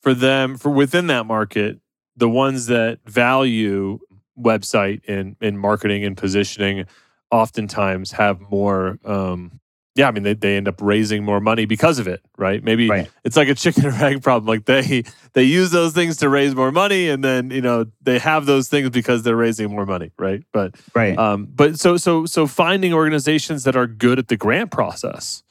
for 0.03 0.15
them, 0.15 0.57
for 0.57 0.71
within 0.71 1.07
that 1.07 1.27
market, 1.27 1.79
the 2.17 2.29
ones 2.29 2.67
that 2.67 2.99
value 3.07 4.01
website 4.39 5.01
and, 5.07 5.37
and 5.41 5.59
marketing 5.59 6.05
and 6.05 6.17
positioning 6.17 6.87
oftentimes 7.35 8.13
have 8.13 8.41
more 8.49 8.97
um 9.05 9.61
yeah 9.97 10.07
i 10.07 10.11
mean 10.13 10.23
they, 10.23 10.35
they 10.35 10.57
end 10.57 10.69
up 10.69 10.81
raising 10.81 11.25
more 11.25 11.41
money 11.41 11.65
because 11.65 11.99
of 11.99 12.07
it 12.07 12.21
right? 12.37 12.63
Maybe 12.63 12.89
right. 12.89 13.11
it's 13.25 13.37
like 13.37 13.49
a 13.49 13.55
chicken 13.55 13.87
or 13.91 13.93
egg 13.93 14.23
problem 14.23 14.47
like 14.47 14.67
they 14.67 15.05
they 15.33 15.43
use 15.43 15.71
those 15.71 15.93
things 15.93 16.19
to 16.19 16.29
raise 16.29 16.55
more 16.55 16.71
money 16.71 17.09
and 17.09 17.25
then 17.25 17.51
you 17.51 17.61
know 17.61 17.87
they 18.03 18.19
have 18.19 18.47
those 18.47 18.69
things 18.69 18.91
because 18.91 19.23
they're 19.25 19.37
raising 19.37 19.71
more 19.71 19.87
money 19.87 20.13
right? 20.19 20.45
But 20.53 20.77
right. 20.95 21.19
um 21.19 21.49
but 21.53 21.79
so 21.79 21.97
so 21.97 22.25
so 22.27 22.47
finding 22.47 22.93
organizations 22.93 23.65
that 23.65 23.75
are 23.75 23.89
good 23.89 24.19
at 24.19 24.29
the 24.29 24.37
grant 24.37 24.71
process. 24.71 25.43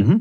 Mm-hmm. 0.00 0.18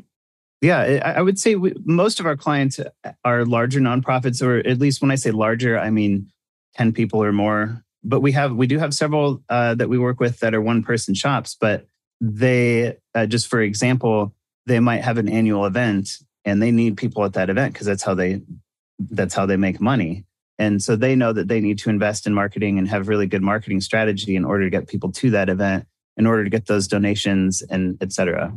yeah 0.61 1.13
i 1.17 1.19
would 1.19 1.39
say 1.39 1.55
we, 1.55 1.73
most 1.83 2.19
of 2.19 2.27
our 2.27 2.37
clients 2.37 2.79
are 3.25 3.43
larger 3.43 3.79
nonprofits 3.79 4.39
or 4.39 4.57
at 4.67 4.77
least 4.77 5.01
when 5.01 5.09
i 5.09 5.15
say 5.15 5.31
larger 5.31 5.79
i 5.79 5.89
mean 5.89 6.29
10 6.75 6.93
people 6.93 7.23
or 7.23 7.31
more 7.31 7.83
but 8.03 8.19
we 8.19 8.31
have 8.31 8.53
we 8.53 8.67
do 8.67 8.79
have 8.79 8.93
several 8.93 9.41
uh, 9.49 9.75
that 9.75 9.89
we 9.89 9.97
work 9.97 10.19
with 10.19 10.39
that 10.39 10.53
are 10.53 10.61
one 10.61 10.83
person 10.83 11.13
shops 11.13 11.55
but 11.59 11.85
they 12.21 12.95
uh, 13.15 13.25
just 13.25 13.47
for 13.47 13.61
example 13.61 14.33
they 14.65 14.79
might 14.79 15.03
have 15.03 15.17
an 15.17 15.27
annual 15.27 15.65
event 15.65 16.17
and 16.45 16.61
they 16.61 16.71
need 16.71 16.97
people 16.97 17.23
at 17.25 17.33
that 17.33 17.49
event 17.49 17.73
because 17.73 17.87
that's 17.87 18.03
how 18.03 18.13
they 18.13 18.41
that's 18.99 19.33
how 19.33 19.45
they 19.45 19.57
make 19.57 19.81
money. 19.81 20.25
And 20.59 20.81
so 20.81 20.95
they 20.95 21.15
know 21.15 21.33
that 21.33 21.47
they 21.47 21.59
need 21.59 21.79
to 21.79 21.89
invest 21.89 22.27
in 22.27 22.33
marketing 22.33 22.77
and 22.77 22.87
have 22.87 23.07
really 23.07 23.27
good 23.27 23.41
marketing 23.41 23.81
strategy 23.81 24.35
in 24.35 24.45
order 24.45 24.63
to 24.63 24.69
get 24.69 24.87
people 24.87 25.11
to 25.13 25.31
that 25.31 25.49
event 25.49 25.87
in 26.15 26.27
order 26.27 26.43
to 26.43 26.49
get 26.49 26.67
those 26.67 26.87
donations 26.87 27.63
and 27.69 27.97
etc 28.01 28.53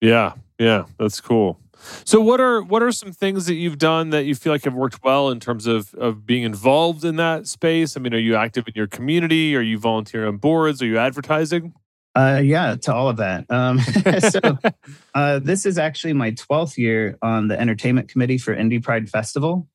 yeah 0.00 0.34
yeah 0.58 0.84
that's 0.98 1.20
cool 1.20 1.58
so 2.04 2.20
what 2.20 2.40
are 2.40 2.62
what 2.62 2.82
are 2.82 2.92
some 2.92 3.12
things 3.12 3.46
that 3.46 3.54
you've 3.54 3.78
done 3.78 4.10
that 4.10 4.24
you 4.24 4.34
feel 4.34 4.52
like 4.52 4.64
have 4.64 4.74
worked 4.74 5.02
well 5.02 5.30
in 5.30 5.40
terms 5.40 5.66
of 5.66 5.94
of 5.94 6.26
being 6.26 6.42
involved 6.42 7.04
in 7.04 7.16
that 7.16 7.46
space? 7.46 7.96
I 7.96 8.00
mean, 8.00 8.14
are 8.14 8.18
you 8.18 8.36
active 8.36 8.68
in 8.68 8.74
your 8.76 8.86
community? 8.86 9.56
Are 9.56 9.62
you 9.62 9.78
volunteering 9.78 10.28
on 10.28 10.36
boards? 10.36 10.82
Are 10.82 10.86
you 10.86 10.98
advertising? 10.98 11.74
Uh, 12.14 12.42
yeah, 12.44 12.76
to 12.76 12.94
all 12.94 13.08
of 13.08 13.16
that. 13.16 13.50
Um, 13.50 13.78
so 14.30 14.58
uh, 15.14 15.38
this 15.38 15.64
is 15.64 15.78
actually 15.78 16.12
my 16.12 16.32
12th 16.32 16.76
year 16.76 17.16
on 17.22 17.48
the 17.48 17.58
entertainment 17.58 18.08
committee 18.08 18.38
for 18.38 18.52
Indy 18.52 18.78
Pride 18.78 19.08
Festival. 19.08 19.66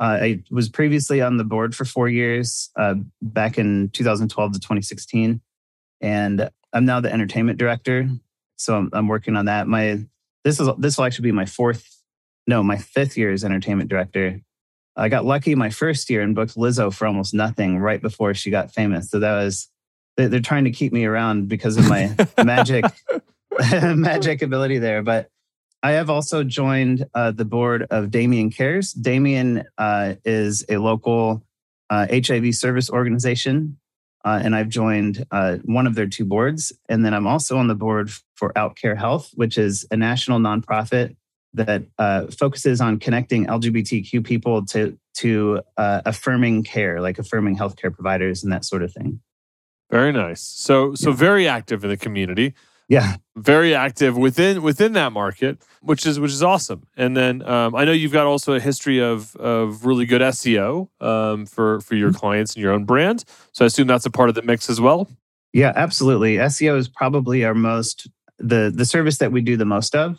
Uh, 0.00 0.18
I 0.20 0.42
was 0.50 0.68
previously 0.68 1.20
on 1.20 1.36
the 1.36 1.44
board 1.44 1.76
for 1.76 1.84
four 1.84 2.08
years, 2.08 2.70
uh, 2.76 2.94
back 3.22 3.58
in 3.58 3.90
2012 3.90 4.52
to 4.54 4.58
2016, 4.58 5.40
and 6.00 6.50
I'm 6.72 6.84
now 6.84 7.00
the 7.00 7.12
entertainment 7.12 7.58
director. 7.58 8.08
So 8.56 8.76
I'm, 8.76 8.90
I'm 8.92 9.06
working 9.06 9.36
on 9.36 9.44
that. 9.44 9.68
My 9.68 10.04
this 10.44 10.60
is 10.60 10.68
this 10.78 10.96
will 10.96 11.04
actually 11.04 11.24
be 11.24 11.32
my 11.32 11.46
fourth, 11.46 11.88
no, 12.46 12.62
my 12.62 12.76
fifth 12.76 13.16
year 13.16 13.32
as 13.32 13.44
entertainment 13.44 13.90
director. 13.90 14.40
I 14.96 15.08
got 15.08 15.24
lucky 15.24 15.54
my 15.54 15.70
first 15.70 16.08
year 16.08 16.22
and 16.22 16.34
booked 16.34 16.56
Lizzo 16.56 16.94
for 16.94 17.06
almost 17.06 17.34
nothing 17.34 17.78
right 17.78 18.00
before 18.00 18.34
she 18.34 18.50
got 18.50 18.72
famous. 18.72 19.10
So 19.10 19.18
that 19.18 19.34
was 19.34 19.68
they're 20.16 20.40
trying 20.40 20.64
to 20.64 20.70
keep 20.70 20.92
me 20.92 21.04
around 21.04 21.48
because 21.48 21.76
of 21.76 21.88
my 21.88 22.14
magic 22.44 22.84
magic 23.82 24.42
ability 24.42 24.78
there. 24.78 25.02
But 25.02 25.28
I 25.82 25.92
have 25.92 26.10
also 26.10 26.44
joined 26.44 27.06
uh, 27.14 27.32
the 27.32 27.44
board 27.44 27.86
of 27.90 28.10
Damien 28.10 28.50
Cares. 28.50 28.92
Damien 28.92 29.64
uh, 29.76 30.14
is 30.24 30.64
a 30.68 30.78
local 30.78 31.42
uh, 31.90 32.06
HIV 32.10 32.54
service 32.54 32.88
organization 32.88 33.78
uh, 34.24 34.40
and 34.42 34.56
I've 34.56 34.70
joined 34.70 35.26
uh, 35.30 35.58
one 35.64 35.86
of 35.86 35.94
their 35.94 36.06
two 36.06 36.24
boards. 36.24 36.72
And 36.88 37.04
then 37.04 37.12
I'm 37.12 37.26
also 37.26 37.58
on 37.58 37.68
the 37.68 37.74
board 37.74 38.10
for 38.34 38.52
Outcare 38.54 38.96
Health, 38.96 39.30
which 39.34 39.58
is 39.58 39.86
a 39.90 39.96
national 39.96 40.38
nonprofit 40.38 41.16
that 41.54 41.84
uh, 41.98 42.26
focuses 42.26 42.80
on 42.80 42.98
connecting 42.98 43.46
LGBTQ 43.46 44.24
people 44.24 44.64
to 44.66 44.98
to 45.18 45.62
uh, 45.76 46.02
affirming 46.04 46.64
care, 46.64 47.00
like 47.00 47.18
affirming 47.18 47.56
healthcare 47.56 47.94
providers 47.94 48.42
and 48.42 48.52
that 48.52 48.64
sort 48.64 48.82
of 48.82 48.92
thing. 48.92 49.20
Very 49.90 50.12
nice. 50.12 50.40
So 50.40 50.94
so 50.94 51.10
yeah. 51.10 51.16
very 51.16 51.48
active 51.48 51.84
in 51.84 51.90
the 51.90 51.96
community. 51.96 52.54
Yeah, 52.88 53.16
very 53.34 53.74
active 53.74 54.16
within 54.16 54.62
within 54.62 54.92
that 54.92 55.12
market, 55.12 55.62
which 55.80 56.04
is 56.04 56.20
which 56.20 56.32
is 56.32 56.42
awesome. 56.42 56.86
And 56.96 57.16
then 57.16 57.42
um, 57.48 57.74
I 57.74 57.84
know 57.84 57.92
you've 57.92 58.12
got 58.12 58.26
also 58.26 58.52
a 58.54 58.60
history 58.60 59.00
of 59.00 59.34
of 59.36 59.86
really 59.86 60.04
good 60.04 60.20
SEO 60.20 60.88
um, 61.00 61.46
for 61.46 61.80
for 61.80 61.94
your 61.94 62.10
mm-hmm. 62.10 62.18
clients 62.18 62.54
and 62.54 62.62
your 62.62 62.72
own 62.72 62.84
brand. 62.84 63.24
So 63.52 63.64
I 63.64 63.66
assume 63.66 63.86
that's 63.86 64.04
a 64.04 64.10
part 64.10 64.28
of 64.28 64.34
the 64.34 64.42
mix 64.42 64.68
as 64.68 64.80
well. 64.80 65.08
Yeah, 65.54 65.72
absolutely. 65.76 66.36
SEO 66.36 66.76
is 66.76 66.88
probably 66.88 67.44
our 67.44 67.54
most 67.54 68.08
the 68.38 68.72
the 68.74 68.84
service 68.84 69.18
that 69.18 69.32
we 69.32 69.40
do 69.40 69.56
the 69.56 69.64
most 69.64 69.94
of, 69.94 70.18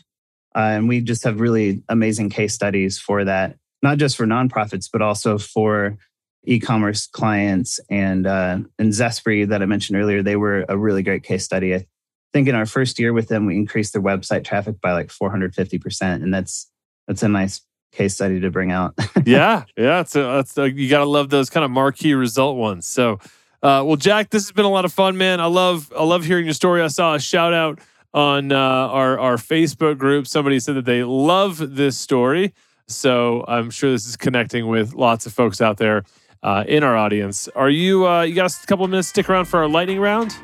uh, 0.56 0.60
and 0.60 0.88
we 0.88 1.02
just 1.02 1.24
have 1.24 1.40
really 1.40 1.84
amazing 1.90 2.30
case 2.30 2.54
studies 2.54 3.00
for 3.00 3.26
that. 3.26 3.58
Not 3.82 3.98
just 3.98 4.18
for 4.18 4.26
nonprofits, 4.26 4.90
but 4.92 5.02
also 5.02 5.38
for 5.38 5.98
e-commerce 6.46 7.08
clients 7.08 7.80
and 7.90 8.26
uh, 8.26 8.60
and 8.80 8.92
Zespri 8.92 9.48
that 9.48 9.62
I 9.62 9.66
mentioned 9.66 10.00
earlier. 10.00 10.24
They 10.24 10.36
were 10.36 10.66
a 10.70 10.78
really 10.78 11.04
great 11.04 11.24
case 11.24 11.44
study. 11.44 11.76
I 11.76 11.86
think 12.34 12.48
in 12.48 12.56
our 12.56 12.66
first 12.66 13.00
year 13.00 13.14
with 13.14 13.28
them, 13.28 13.46
we 13.46 13.56
increased 13.56 13.94
their 13.94 14.02
website 14.02 14.44
traffic 14.44 14.80
by 14.82 14.94
like 14.94 15.12
450 15.12 15.78
percent, 15.80 16.24
and 16.24 16.34
that's 16.34 16.70
that's 17.08 17.24
a 17.24 17.30
nice 17.30 17.62
case 17.92 18.16
study 18.16 18.40
to 18.40 18.50
bring 18.50 18.72
out. 18.72 18.94
yeah, 19.26 19.66
yeah, 19.78 20.02
it's 20.02 20.14
that's 20.14 20.58
you 20.58 20.90
got 20.90 21.00
to 21.00 21.06
love 21.06 21.30
those 21.30 21.50
kind 21.50 21.64
of 21.64 21.72
marquee 21.72 22.14
result 22.14 22.58
ones. 22.58 22.88
So 22.88 23.20
uh, 23.64 23.84
well, 23.84 23.96
Jack, 23.96 24.30
this 24.30 24.44
has 24.44 24.52
been 24.52 24.66
a 24.66 24.70
lot 24.70 24.86
of 24.86 24.94
fun, 24.94 25.18
man. 25.18 25.40
I 25.40 25.48
love 25.48 25.92
I 25.98 26.04
love 26.04 26.24
hearing 26.24 26.46
your 26.46 26.54
story. 26.54 26.82
I 26.82 26.88
saw 26.88 27.16
a 27.16 27.20
shout 27.20 27.54
out 27.54 27.80
on 28.16 28.52
uh, 28.54 28.58
our 28.58 29.20
our 29.20 29.36
Facebook 29.36 29.98
group. 30.00 30.26
Somebody 30.26 30.60
said 30.60 30.76
that 30.76 30.86
they 30.86 31.04
love 31.04 31.76
this 31.76 32.00
story, 32.00 32.54
so 32.88 33.44
I'm 33.48 33.70
sure 33.70 33.92
this 33.92 34.08
is 34.08 34.16
connecting 34.16 34.68
with 34.68 34.94
lots 34.96 35.26
of 35.28 35.34
folks 35.34 35.60
out 35.62 35.78
there 35.78 36.04
uh, 36.42 36.64
in 36.68 36.82
our 36.82 36.96
audience. 36.96 37.48
Are 37.50 37.70
you 37.70 38.08
uh, 38.08 38.22
you 38.24 38.34
got 38.34 38.52
a 38.52 38.68
couple 38.68 38.86
of 38.86 38.90
minutes? 38.92 39.10
Stick 39.10 39.30
around 39.30 39.46
for 39.46 39.60
our 39.60 39.68
lightning 39.68 40.00
round. 40.00 40.36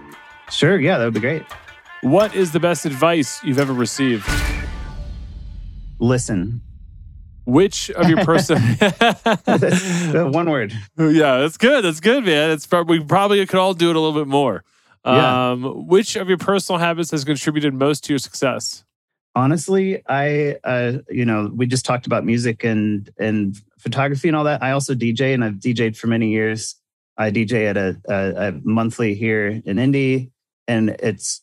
Sure. 0.51 0.77
Yeah, 0.79 0.97
that 0.97 1.05
would 1.05 1.13
be 1.13 1.21
great. 1.21 1.43
What 2.01 2.35
is 2.35 2.51
the 2.51 2.59
best 2.59 2.85
advice 2.85 3.41
you've 3.43 3.59
ever 3.59 3.73
received? 3.73 4.27
Listen. 5.99 6.61
Which 7.45 7.89
of 7.91 8.07
your 8.09 8.23
person? 8.25 8.61
one 10.31 10.49
word? 10.49 10.73
Yeah, 10.97 11.39
that's 11.39 11.57
good. 11.57 11.83
That's 11.83 11.99
good, 11.99 12.25
man. 12.25 12.51
It's 12.51 12.67
probably 12.67 12.99
we 12.99 13.05
probably 13.05 13.45
could 13.45 13.59
all 13.59 13.73
do 13.73 13.89
it 13.89 13.95
a 13.95 13.99
little 13.99 14.19
bit 14.19 14.27
more. 14.27 14.63
Yeah. 15.05 15.51
Um, 15.51 15.87
which 15.87 16.15
of 16.15 16.29
your 16.29 16.37
personal 16.37 16.79
habits 16.79 17.11
has 17.11 17.23
contributed 17.23 17.73
most 17.73 18.03
to 18.05 18.13
your 18.13 18.19
success? 18.19 18.83
Honestly, 19.33 20.03
I 20.07 20.57
uh, 20.63 20.99
you 21.09 21.25
know, 21.25 21.49
we 21.55 21.65
just 21.65 21.85
talked 21.85 22.05
about 22.05 22.25
music 22.25 22.63
and 22.63 23.09
and 23.17 23.55
photography 23.79 24.27
and 24.27 24.37
all 24.37 24.43
that. 24.43 24.61
I 24.61 24.71
also 24.71 24.93
DJ 24.93 25.33
and 25.33 25.43
I've 25.43 25.55
DJed 25.55 25.97
for 25.97 26.07
many 26.07 26.29
years. 26.29 26.75
I 27.17 27.31
DJ 27.31 27.69
at 27.69 27.77
a, 27.77 27.97
a, 28.07 28.47
a 28.47 28.51
monthly 28.63 29.15
here 29.15 29.61
in 29.65 29.79
Indy, 29.79 30.31
and 30.67 30.89
it's 30.99 31.41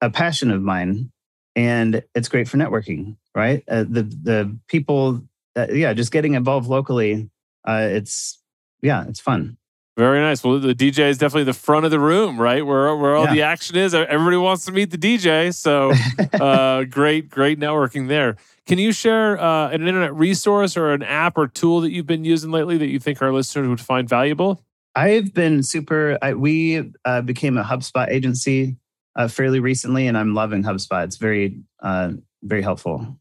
a 0.00 0.10
passion 0.10 0.50
of 0.50 0.62
mine, 0.62 1.12
and 1.54 2.02
it's 2.14 2.28
great 2.28 2.48
for 2.48 2.56
networking. 2.56 3.16
Right, 3.34 3.62
uh, 3.68 3.84
the 3.88 4.02
the 4.02 4.58
people 4.66 5.22
uh, 5.56 5.66
yeah, 5.70 5.92
just 5.92 6.12
getting 6.12 6.34
involved 6.34 6.68
locally, 6.68 7.30
uh, 7.66 7.88
it's 7.90 8.42
yeah, 8.82 9.04
it's 9.08 9.20
fun. 9.20 9.56
Very 9.96 10.20
nice. 10.20 10.42
Well, 10.42 10.58
the 10.60 10.74
DJ 10.74 11.10
is 11.10 11.18
definitely 11.18 11.44
the 11.44 11.52
front 11.52 11.84
of 11.84 11.90
the 11.90 12.00
room, 12.00 12.40
right? 12.40 12.64
Where 12.64 12.96
where 12.96 13.16
all 13.16 13.24
yeah. 13.24 13.34
the 13.34 13.42
action 13.42 13.76
is. 13.76 13.94
Everybody 13.94 14.36
wants 14.36 14.64
to 14.66 14.72
meet 14.72 14.90
the 14.90 14.98
DJ. 14.98 15.54
So 15.54 15.92
uh, 16.32 16.84
great, 16.84 17.28
great 17.28 17.58
networking 17.58 18.08
there. 18.08 18.36
Can 18.66 18.78
you 18.78 18.92
share 18.92 19.38
uh, 19.38 19.68
an 19.70 19.86
internet 19.86 20.14
resource 20.14 20.76
or 20.76 20.92
an 20.92 21.02
app 21.02 21.36
or 21.36 21.48
tool 21.48 21.80
that 21.80 21.90
you've 21.90 22.06
been 22.06 22.24
using 22.24 22.50
lately 22.50 22.78
that 22.78 22.86
you 22.86 23.00
think 23.00 23.20
our 23.20 23.32
listeners 23.32 23.68
would 23.68 23.80
find 23.80 24.08
valuable? 24.08 24.64
I've 24.94 25.34
been 25.34 25.62
super. 25.62 26.18
I, 26.22 26.34
we 26.34 26.92
uh, 27.04 27.20
became 27.22 27.58
a 27.58 27.64
HubSpot 27.64 28.08
agency 28.08 28.76
uh, 29.16 29.28
fairly 29.28 29.60
recently, 29.60 30.06
and 30.06 30.16
I'm 30.16 30.34
loving 30.34 30.62
HubSpot. 30.62 31.04
It's 31.04 31.16
very, 31.16 31.60
uh, 31.80 32.12
very 32.42 32.62
helpful. 32.62 33.18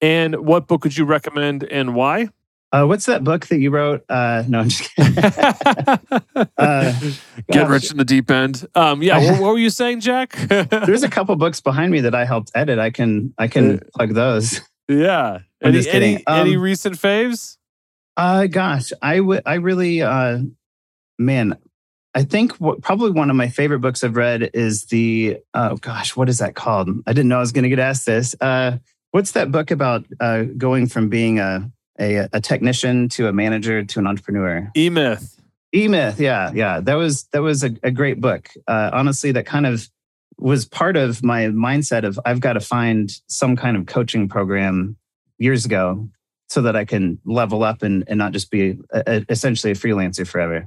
And 0.00 0.36
what 0.36 0.68
book 0.68 0.84
would 0.84 0.96
you 0.96 1.04
recommend 1.04 1.64
and 1.64 1.94
why? 1.94 2.28
Uh, 2.70 2.84
what's 2.84 3.06
that 3.06 3.24
book 3.24 3.46
that 3.46 3.58
you 3.58 3.70
wrote? 3.70 4.04
Uh, 4.10 4.44
no, 4.46 4.60
I'm 4.60 4.68
just 4.68 4.94
kidding. 4.94 5.18
uh, 6.58 7.00
Get 7.50 7.68
rich 7.68 7.90
in 7.90 7.96
the 7.96 8.04
deep 8.04 8.30
end. 8.30 8.66
Um, 8.74 9.02
yeah, 9.02 9.18
what, 9.18 9.40
what, 9.40 9.52
were 9.52 9.58
you 9.58 9.70
saying, 9.70 10.00
Jack? 10.00 10.32
There's 10.48 11.02
a 11.02 11.08
couple 11.08 11.34
books 11.36 11.60
behind 11.60 11.92
me 11.92 12.00
that 12.00 12.14
I 12.14 12.26
helped 12.26 12.50
edit. 12.54 12.78
I 12.78 12.90
can 12.90 13.32
I 13.38 13.48
can 13.48 13.76
uh, 13.76 13.80
plug 13.94 14.14
those. 14.14 14.60
Yeah. 14.86 15.38
I'm 15.62 15.74
any 15.74 15.88
any, 15.88 16.26
um, 16.26 16.46
any 16.46 16.56
recent 16.56 16.96
faves? 16.96 17.56
Uh, 18.16 18.46
gosh, 18.46 18.92
I 19.00 19.20
would 19.20 19.42
I 19.46 19.54
really 19.54 20.02
uh, 20.02 20.40
man, 21.18 21.56
I 22.14 22.24
think 22.24 22.52
what, 22.56 22.82
probably 22.82 23.12
one 23.12 23.30
of 23.30 23.36
my 23.36 23.48
favorite 23.48 23.80
books 23.80 24.04
I've 24.04 24.16
read 24.16 24.50
is 24.52 24.84
the 24.86 25.38
oh 25.54 25.76
gosh, 25.76 26.16
what 26.16 26.28
is 26.28 26.38
that 26.38 26.54
called? 26.54 26.90
I 27.06 27.14
didn't 27.14 27.28
know 27.28 27.38
I 27.38 27.40
was 27.40 27.52
going 27.52 27.62
to 27.62 27.70
get 27.70 27.78
asked 27.78 28.04
this. 28.04 28.36
Uh, 28.40 28.76
What's 29.10 29.32
that 29.32 29.50
book 29.50 29.70
about 29.70 30.04
uh, 30.20 30.42
going 30.42 30.86
from 30.86 31.08
being 31.08 31.38
a, 31.38 31.70
a, 32.00 32.28
a 32.32 32.40
technician 32.40 33.08
to 33.10 33.28
a 33.28 33.32
manager 33.32 33.84
to 33.84 33.98
an 33.98 34.06
entrepreneur? 34.06 34.70
E 34.76 34.90
Myth. 34.90 35.40
E 35.74 35.88
Myth. 35.88 36.20
Yeah, 36.20 36.50
yeah. 36.54 36.80
That 36.80 36.94
was 36.94 37.24
that 37.32 37.42
was 37.42 37.64
a, 37.64 37.70
a 37.82 37.90
great 37.90 38.20
book. 38.20 38.48
Uh, 38.66 38.90
honestly, 38.92 39.32
that 39.32 39.46
kind 39.46 39.66
of 39.66 39.88
was 40.38 40.64
part 40.64 40.96
of 40.96 41.22
my 41.22 41.46
mindset 41.46 42.04
of 42.04 42.18
I've 42.24 42.40
got 42.40 42.54
to 42.54 42.60
find 42.60 43.10
some 43.26 43.56
kind 43.56 43.76
of 43.76 43.86
coaching 43.86 44.28
program 44.28 44.96
years 45.38 45.64
ago 45.64 46.08
so 46.48 46.62
that 46.62 46.76
I 46.76 46.84
can 46.84 47.18
level 47.24 47.62
up 47.62 47.82
and, 47.82 48.04
and 48.06 48.18
not 48.18 48.32
just 48.32 48.50
be 48.50 48.78
a, 48.90 49.24
essentially 49.28 49.72
a 49.72 49.76
freelancer 49.76 50.26
forever. 50.26 50.66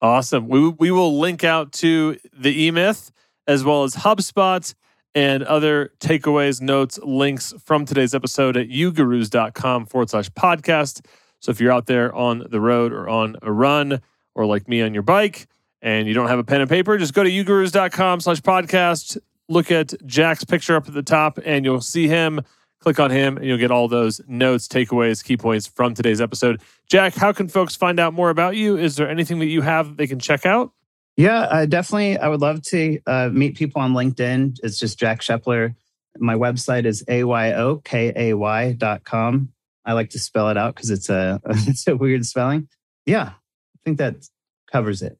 Awesome. 0.00 0.48
We, 0.48 0.68
we 0.68 0.90
will 0.90 1.18
link 1.18 1.44
out 1.44 1.72
to 1.72 2.18
the 2.32 2.64
E 2.64 2.70
Myth 2.70 3.10
as 3.46 3.64
well 3.64 3.84
as 3.84 3.94
HubSpot 3.94 4.74
and 5.16 5.42
other 5.44 5.92
takeaways, 5.98 6.60
notes, 6.60 6.98
links 7.02 7.54
from 7.64 7.86
today's 7.86 8.14
episode 8.14 8.54
at 8.54 8.68
ugurus.com 8.68 9.86
forward 9.86 10.10
slash 10.10 10.28
podcast. 10.28 11.06
So 11.40 11.50
if 11.50 11.58
you're 11.58 11.72
out 11.72 11.86
there 11.86 12.14
on 12.14 12.44
the 12.50 12.60
road 12.60 12.92
or 12.92 13.08
on 13.08 13.36
a 13.40 13.50
run 13.50 14.02
or 14.34 14.44
like 14.44 14.68
me 14.68 14.82
on 14.82 14.92
your 14.92 15.02
bike 15.02 15.46
and 15.80 16.06
you 16.06 16.12
don't 16.12 16.28
have 16.28 16.38
a 16.38 16.44
pen 16.44 16.60
and 16.60 16.68
paper, 16.68 16.98
just 16.98 17.14
go 17.14 17.24
to 17.24 17.30
ugurus.com 17.30 18.20
slash 18.20 18.42
podcast. 18.42 19.16
Look 19.48 19.70
at 19.70 19.94
Jack's 20.04 20.44
picture 20.44 20.76
up 20.76 20.86
at 20.86 20.92
the 20.92 21.02
top 21.02 21.38
and 21.46 21.64
you'll 21.64 21.80
see 21.80 22.08
him. 22.08 22.42
Click 22.80 23.00
on 23.00 23.10
him 23.10 23.38
and 23.38 23.46
you'll 23.46 23.56
get 23.56 23.70
all 23.70 23.88
those 23.88 24.20
notes, 24.28 24.68
takeaways, 24.68 25.24
key 25.24 25.38
points 25.38 25.66
from 25.66 25.94
today's 25.94 26.20
episode. 26.20 26.60
Jack, 26.88 27.14
how 27.14 27.32
can 27.32 27.48
folks 27.48 27.74
find 27.74 27.98
out 27.98 28.12
more 28.12 28.28
about 28.28 28.54
you? 28.54 28.76
Is 28.76 28.96
there 28.96 29.08
anything 29.08 29.38
that 29.38 29.46
you 29.46 29.62
have 29.62 29.96
they 29.96 30.06
can 30.06 30.18
check 30.18 30.44
out? 30.44 30.72
Yeah, 31.16 31.40
uh, 31.40 31.66
definitely. 31.66 32.18
I 32.18 32.28
would 32.28 32.40
love 32.40 32.62
to 32.62 33.00
uh, 33.06 33.30
meet 33.32 33.56
people 33.56 33.80
on 33.80 33.94
LinkedIn. 33.94 34.58
It's 34.62 34.78
just 34.78 34.98
Jack 34.98 35.20
Shepler. 35.20 35.74
My 36.18 36.34
website 36.34 36.84
is 36.84 37.02
ayokay.com. 37.04 37.82
I 39.84 39.92
like 39.92 40.10
to 40.10 40.18
spell 40.18 40.50
it 40.50 40.56
out 40.56 40.74
because 40.74 40.90
it's 40.90 41.08
a 41.08 41.40
it's 41.46 41.86
a 41.86 41.96
weird 41.96 42.26
spelling. 42.26 42.68
Yeah, 43.06 43.30
I 43.34 43.78
think 43.84 43.98
that 43.98 44.28
covers 44.70 45.00
it. 45.02 45.18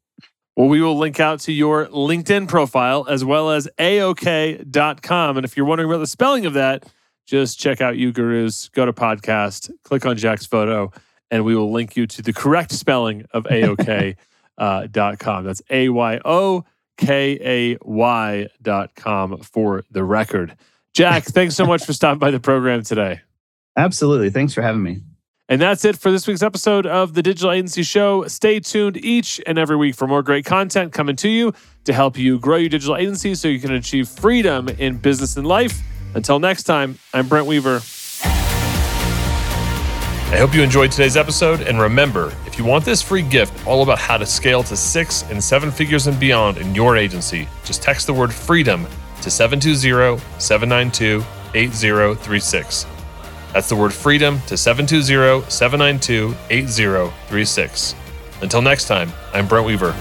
Well, 0.56 0.68
we 0.68 0.80
will 0.80 0.96
link 0.98 1.20
out 1.20 1.40
to 1.40 1.52
your 1.52 1.86
LinkedIn 1.86 2.48
profile 2.48 3.06
as 3.08 3.24
well 3.24 3.50
as 3.50 3.68
ayokay.com. 3.78 5.36
And 5.36 5.44
if 5.44 5.56
you're 5.56 5.66
wondering 5.66 5.90
about 5.90 5.98
the 5.98 6.06
spelling 6.06 6.46
of 6.46 6.54
that, 6.54 6.84
just 7.26 7.58
check 7.58 7.80
out 7.80 7.94
uGurus, 7.94 8.72
go 8.72 8.86
to 8.86 8.92
podcast, 8.92 9.70
click 9.84 10.06
on 10.06 10.16
Jack's 10.16 10.46
photo, 10.46 10.92
and 11.30 11.44
we 11.44 11.54
will 11.54 11.70
link 11.72 11.94
you 11.96 12.06
to 12.06 12.22
the 12.22 12.32
correct 12.32 12.72
spelling 12.72 13.26
of 13.32 13.44
AYOKAY. 13.44 14.16
uh, 14.58 14.86
dot 14.90 15.18
com. 15.18 15.44
That's 15.44 15.62
A 15.70 15.88
Y 15.88 16.20
O 16.24 16.64
K 16.96 17.38
A 17.40 17.78
Y 17.82 18.48
dot 18.62 18.94
com 18.94 19.38
for 19.38 19.84
the 19.90 20.04
record. 20.04 20.56
Jack, 20.94 21.24
thanks 21.26 21.54
so 21.54 21.66
much 21.66 21.84
for 21.84 21.92
stopping 21.92 22.18
by 22.18 22.30
the 22.30 22.40
program 22.40 22.82
today. 22.82 23.20
Absolutely. 23.76 24.30
Thanks 24.30 24.54
for 24.54 24.62
having 24.62 24.82
me. 24.82 25.02
And 25.48 25.60
that's 25.60 25.84
it 25.84 25.96
for 25.96 26.10
this 26.10 26.26
week's 26.26 26.42
episode 26.42 26.86
of 26.86 27.14
the 27.14 27.22
Digital 27.22 27.52
Agency 27.52 27.84
Show. 27.84 28.26
Stay 28.26 28.58
tuned 28.58 28.96
each 28.96 29.40
and 29.46 29.58
every 29.58 29.76
week 29.76 29.94
for 29.94 30.08
more 30.08 30.22
great 30.22 30.44
content 30.44 30.92
coming 30.92 31.14
to 31.16 31.28
you 31.28 31.52
to 31.84 31.92
help 31.92 32.18
you 32.18 32.40
grow 32.40 32.56
your 32.56 32.68
digital 32.68 32.96
agency 32.96 33.36
so 33.36 33.46
you 33.46 33.60
can 33.60 33.72
achieve 33.72 34.08
freedom 34.08 34.68
in 34.68 34.96
business 34.96 35.36
and 35.36 35.46
life. 35.46 35.80
Until 36.14 36.40
next 36.40 36.64
time, 36.64 36.98
I'm 37.14 37.28
Brent 37.28 37.46
Weaver. 37.46 37.80
I 40.28 40.38
hope 40.38 40.52
you 40.52 40.62
enjoyed 40.62 40.90
today's 40.90 41.16
episode. 41.16 41.60
And 41.60 41.78
remember, 41.78 42.32
if 42.56 42.60
you 42.60 42.64
want 42.64 42.86
this 42.86 43.02
free 43.02 43.20
gift 43.20 43.66
all 43.66 43.82
about 43.82 43.98
how 43.98 44.16
to 44.16 44.24
scale 44.24 44.62
to 44.62 44.74
six 44.74 45.24
and 45.24 45.44
seven 45.44 45.70
figures 45.70 46.06
and 46.06 46.18
beyond 46.18 46.56
in 46.56 46.74
your 46.74 46.96
agency, 46.96 47.46
just 47.64 47.82
text 47.82 48.06
the 48.06 48.14
word 48.14 48.32
freedom 48.32 48.86
to 49.20 49.30
720 49.30 50.18
792 50.38 51.22
8036. 51.54 52.86
That's 53.52 53.68
the 53.68 53.76
word 53.76 53.92
freedom 53.92 54.40
to 54.46 54.56
720 54.56 55.50
792 55.50 56.34
8036. 56.48 57.94
Until 58.40 58.62
next 58.62 58.88
time, 58.88 59.12
I'm 59.34 59.46
Brent 59.46 59.66
Weaver. 59.66 59.94